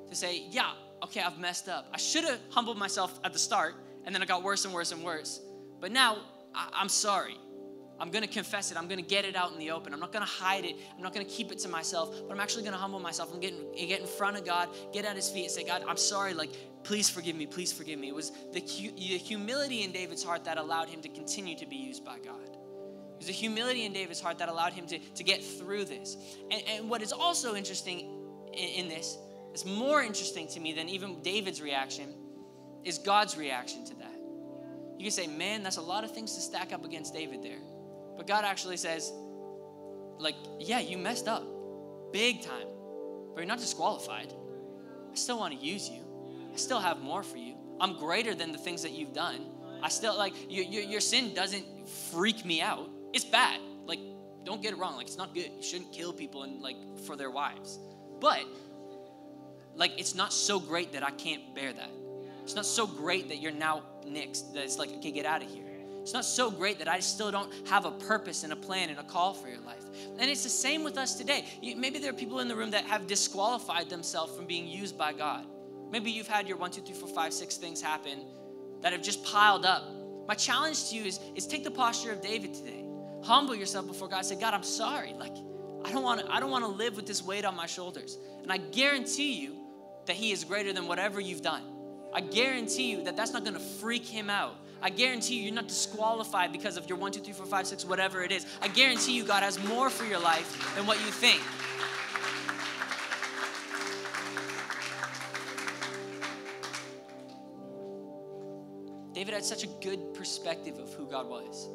[0.09, 0.73] To say, yeah,
[1.03, 1.89] okay, I've messed up.
[1.93, 3.75] I should have humbled myself at the start,
[4.05, 5.41] and then it got worse and worse and worse.
[5.81, 6.19] But now,
[6.55, 7.37] I, I'm sorry.
[8.01, 8.79] I'm to confess it.
[8.79, 9.93] I'm to get it out in the open.
[9.93, 10.77] I'm not to hide it.
[10.97, 13.55] I'm not to keep it to myself, but I'm actually to humble myself and get,
[13.77, 16.33] get in front of God, get at his feet and say, God, I'm sorry.
[16.33, 16.51] Like,
[16.85, 17.47] please forgive me.
[17.47, 18.09] Please forgive me.
[18.09, 21.77] It was the, the humility in David's heart that allowed him to continue to be
[21.77, 22.49] used by God.
[22.49, 26.17] It was a humility in David's heart that allowed him to, to get through this.
[26.53, 28.09] And, and what is also interesting
[28.53, 29.19] in, in this,
[29.55, 32.15] is more interesting to me than even David's reaction,
[32.85, 34.15] is God's reaction to that.
[34.99, 37.61] You can say, man, that's a lot of things to stack up against David there.
[38.17, 39.13] But God actually says,
[40.19, 41.45] like, yeah, you messed up
[42.13, 42.67] big time,
[43.35, 44.33] but you're not disqualified.
[45.11, 46.03] I still want to use you.
[46.53, 47.55] I still have more for you.
[47.81, 49.47] I'm greater than the things that you've done.
[49.83, 52.91] I still like your, your, your sin doesn't freak me out.
[53.13, 53.61] It's bad.
[53.87, 54.01] Like,
[54.45, 54.97] don't get it wrong.
[54.97, 55.51] Like, it's not good.
[55.57, 56.77] You shouldn't kill people and like
[57.07, 57.79] for their wives.
[58.21, 58.43] But
[59.79, 61.91] like, it's not so great that I can't bear that.
[62.43, 64.53] It's not so great that you're now nixed.
[64.55, 65.65] That it's like, okay, get out of here.
[66.03, 68.99] It's not so great that I still don't have a purpose and a plan and
[68.99, 69.85] a call for your life.
[70.19, 71.45] And it's the same with us today.
[71.63, 75.13] Maybe there are people in the room that have disqualified themselves from being used by
[75.13, 75.47] God.
[75.91, 78.25] Maybe you've had your one, two, three, four, five, six things happen
[78.81, 79.85] that have just piled up.
[80.27, 82.85] My challenge to you is, is take the posture of David today.
[83.23, 84.25] Humble yourself before God.
[84.25, 85.13] Say, God, I'm sorry.
[85.13, 85.37] Like,
[85.85, 88.17] I don't want to, I don't want to live with this weight on my shoulders.
[88.43, 89.58] And I guarantee you
[90.09, 91.63] that He is greater than whatever you've done.
[92.13, 94.57] I guarantee you that that's not to freak Him out.
[94.83, 97.85] I guarantee you, you're not disqualified because of your one, two, three, four, five, six,
[97.85, 98.47] whatever it is.
[98.63, 101.43] I guarantee you, God has more for your life than what you think.
[109.15, 111.69] David had such a good perspective of who God was.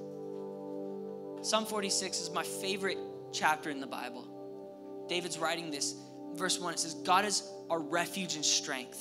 [1.45, 2.97] Psalm 46 is my favorite
[3.33, 5.05] chapter in the Bible.
[5.09, 5.95] David's writing this.
[6.35, 8.99] Verse 1 it says, God is our refuge and strength,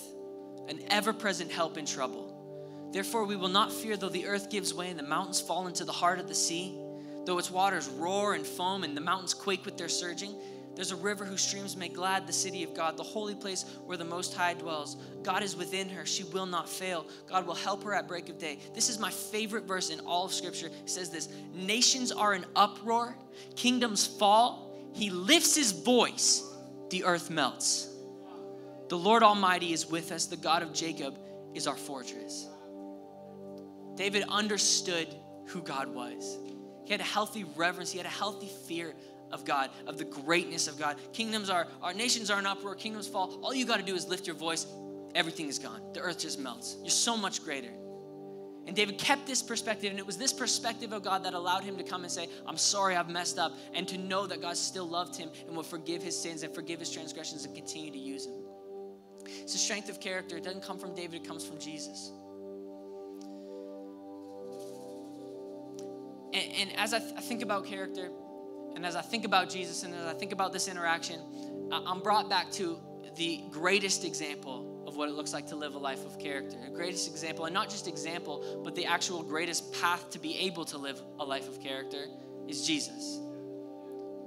[0.69, 2.39] an ever present help in trouble.
[2.93, 5.85] Therefore, we will not fear though the earth gives way and the mountains fall into
[5.85, 6.79] the heart of the sea,
[7.25, 10.35] though its waters roar and foam and the mountains quake with their surging.
[10.75, 13.99] There's a river whose streams make glad the city of God, the holy place where
[13.99, 14.97] the Most High dwells.
[15.23, 16.07] God is within her.
[16.07, 17.07] She will not fail.
[17.29, 18.59] God will help her at break of day.
[18.75, 20.69] This is my favorite verse in all of Scripture.
[20.69, 23.17] It says this Nations are in uproar,
[23.55, 24.71] kingdoms fall.
[24.95, 26.43] He lifts his voice,
[26.93, 27.89] the earth melts.
[28.89, 30.27] The Lord Almighty is with us.
[30.27, 31.19] The God of Jacob
[31.55, 32.47] is our fortress.
[33.97, 35.09] David understood
[35.47, 36.39] who God was.
[36.85, 38.95] He had a healthy reverence, he had a healthy fear
[39.31, 40.97] of God, of the greatness of God.
[41.15, 43.41] Kingdoms are, our nations are in uproar, kingdoms fall.
[43.43, 44.67] All you got to do is lift your voice,
[45.15, 45.81] everything is gone.
[45.95, 46.77] The earth just melts.
[46.81, 47.71] You're so much greater.
[48.67, 51.77] And David kept this perspective, and it was this perspective of God that allowed him
[51.79, 54.87] to come and say, I'm sorry, I've messed up, and to know that God still
[54.89, 58.27] loved him and would forgive his sins and forgive his transgressions and continue to use
[58.27, 58.35] him.
[59.27, 60.37] It's a strength of character.
[60.37, 62.13] It doesn't come from David, it comes from Jesus.
[66.33, 68.11] And, and as I, th- I think about character,
[68.75, 71.21] and as I think about Jesus and as I think about this interaction,
[71.71, 72.79] I'm brought back to
[73.17, 76.59] the greatest example of what it looks like to live a life of character.
[76.63, 80.67] The greatest example, and not just example, but the actual greatest path to be able
[80.67, 82.05] to live a life of character
[82.47, 83.19] is Jesus.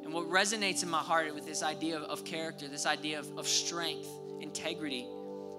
[0.03, 3.47] And what resonates in my heart with this idea of, character, this idea of, of
[3.47, 4.09] strength,
[4.41, 5.07] integrity,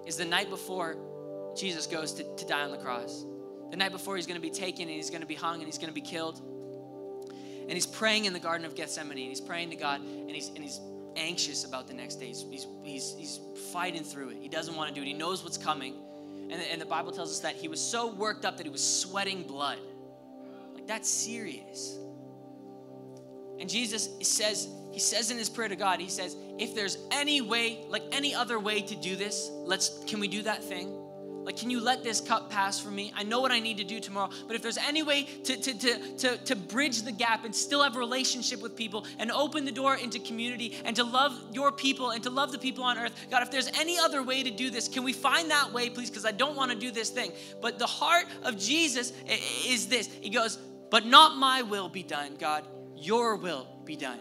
[0.05, 0.97] is the night before
[1.55, 3.25] Jesus goes to, to die on the cross.
[3.71, 5.65] The night before he's going to be taken and he's going to be hung and
[5.65, 6.41] he's going to be killed
[7.67, 9.17] and he's praying in the Garden of Gethsemane.
[9.17, 10.79] And he's praying to God, and he's, and he's
[11.17, 12.27] anxious about the next day.
[12.27, 12.45] He's,
[12.83, 13.39] he's, he's,
[13.71, 14.37] fighting through it.
[14.39, 15.07] He doesn't want to do it.
[15.07, 15.95] He knows what's coming.
[16.49, 18.81] And, and the Bible tells us that he was so worked up that he was
[18.81, 19.77] sweating blood.
[20.73, 21.97] Like, that's serious.
[23.59, 27.41] And Jesus says, he says in his prayer to God, he says, if there's any
[27.41, 30.93] way, like any other way to do this, let's can we do that thing?
[31.47, 33.13] Like, can you let this cup pass for me?
[33.15, 35.79] I know what I need to do tomorrow, but if there's any way to, to,
[35.79, 39.63] to, to, to bridge the gap and still have a relationship with people and open
[39.63, 42.97] the door into community and to love your people and to love the people on
[42.97, 45.89] earth, God, if there's any other way to do this, can we find that way,
[45.89, 46.09] please?
[46.09, 47.31] Because I don't want to do this thing.
[47.61, 49.13] But the heart of Jesus
[49.65, 50.57] is this He goes,
[50.89, 54.19] But not my will be done, God, your will be done.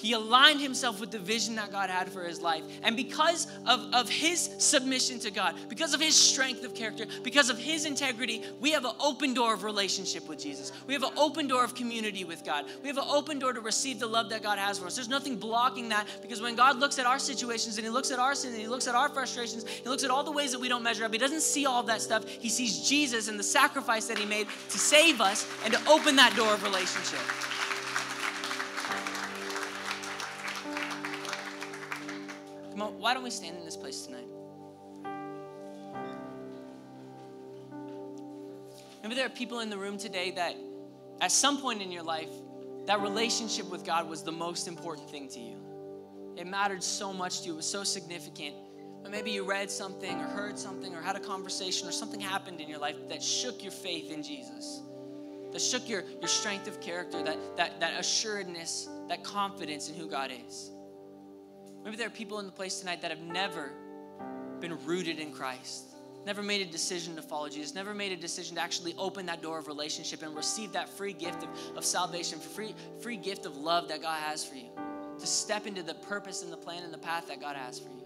[0.00, 2.64] He aligned himself with the vision that God had for his life.
[2.82, 7.50] And because of, of his submission to God, because of his strength of character, because
[7.50, 10.72] of his integrity, we have an open door of relationship with Jesus.
[10.86, 12.64] We have an open door of community with God.
[12.80, 14.94] We have an open door to receive the love that God has for us.
[14.94, 18.18] There's nothing blocking that because when God looks at our situations and he looks at
[18.18, 20.60] our sin and he looks at our frustrations, he looks at all the ways that
[20.60, 22.26] we don't measure up, he doesn't see all that stuff.
[22.26, 26.16] He sees Jesus and the sacrifice that he made to save us and to open
[26.16, 27.20] that door of relationship.
[32.70, 34.26] Come on, why don't we stand in this place tonight?
[39.02, 40.56] Maybe there are people in the room today that
[41.20, 42.28] at some point in your life,
[42.86, 45.56] that relationship with God was the most important thing to you.
[46.36, 48.54] It mattered so much to you, it was so significant.
[49.02, 52.60] But maybe you read something or heard something or had a conversation or something happened
[52.60, 54.82] in your life that shook your faith in Jesus,
[55.52, 60.06] that shook your, your strength of character, that, that, that assuredness, that confidence in who
[60.06, 60.70] God is.
[61.84, 63.72] Maybe there are people in the place tonight that have never
[64.60, 65.86] been rooted in Christ.
[66.26, 69.40] never made a decision to follow Jesus, never made a decision to actually open that
[69.40, 73.56] door of relationship and receive that free gift of, of salvation, free, free gift of
[73.56, 74.68] love that God has for you,
[75.18, 77.88] to step into the purpose and the plan and the path that God has for
[77.88, 77.99] you.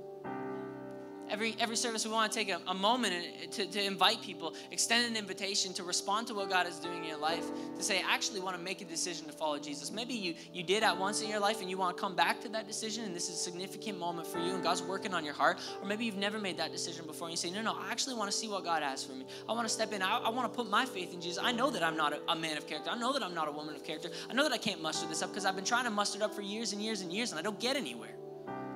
[1.35, 4.55] Every, every service, we want to take a, a moment uh, to, to invite people,
[4.71, 7.45] extend an invitation to respond to what God is doing in your life,
[7.77, 9.91] to say, I actually want to make a decision to follow Jesus.
[9.91, 12.41] Maybe you, you did at once in your life and you want to come back
[12.43, 15.25] to that decision, and this is a significant moment for you, and God's working on
[15.25, 15.59] your heart.
[15.83, 18.15] Or maybe you've never made that decision before, and you say, No, no, I actually
[18.15, 19.27] want to see what God has for me.
[19.49, 20.03] I want to step in.
[20.03, 21.43] I, I want to put my faith in Jesus.
[21.43, 22.91] I know that I'm not a, a man of character.
[22.91, 24.09] I know that I'm not a woman of character.
[24.31, 26.23] I know that I can't muster this up because I've been trying to muster it
[26.23, 28.15] up for years and years and years, and I don't get anywhere.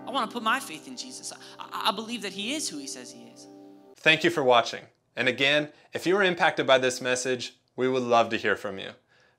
[0.09, 1.35] I want to put my faith in Jesus.
[1.61, 3.47] I, I believe that He is who He says He is.
[3.97, 4.85] Thank you for watching.
[5.15, 8.79] And again, if you were impacted by this message, we would love to hear from
[8.79, 8.93] you.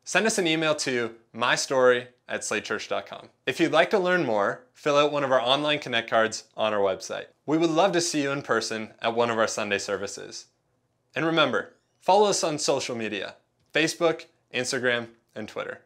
[0.04, 3.30] Send us an email to mystory at slatechurch.com.
[3.48, 6.72] If you'd like to learn more, fill out one of our online Connect cards on
[6.72, 7.26] our website.
[7.48, 10.46] We would love to see you in person at one of our Sunday services.
[11.16, 13.36] And remember, follow us on social media
[13.74, 15.82] Facebook, Instagram, and Twitter.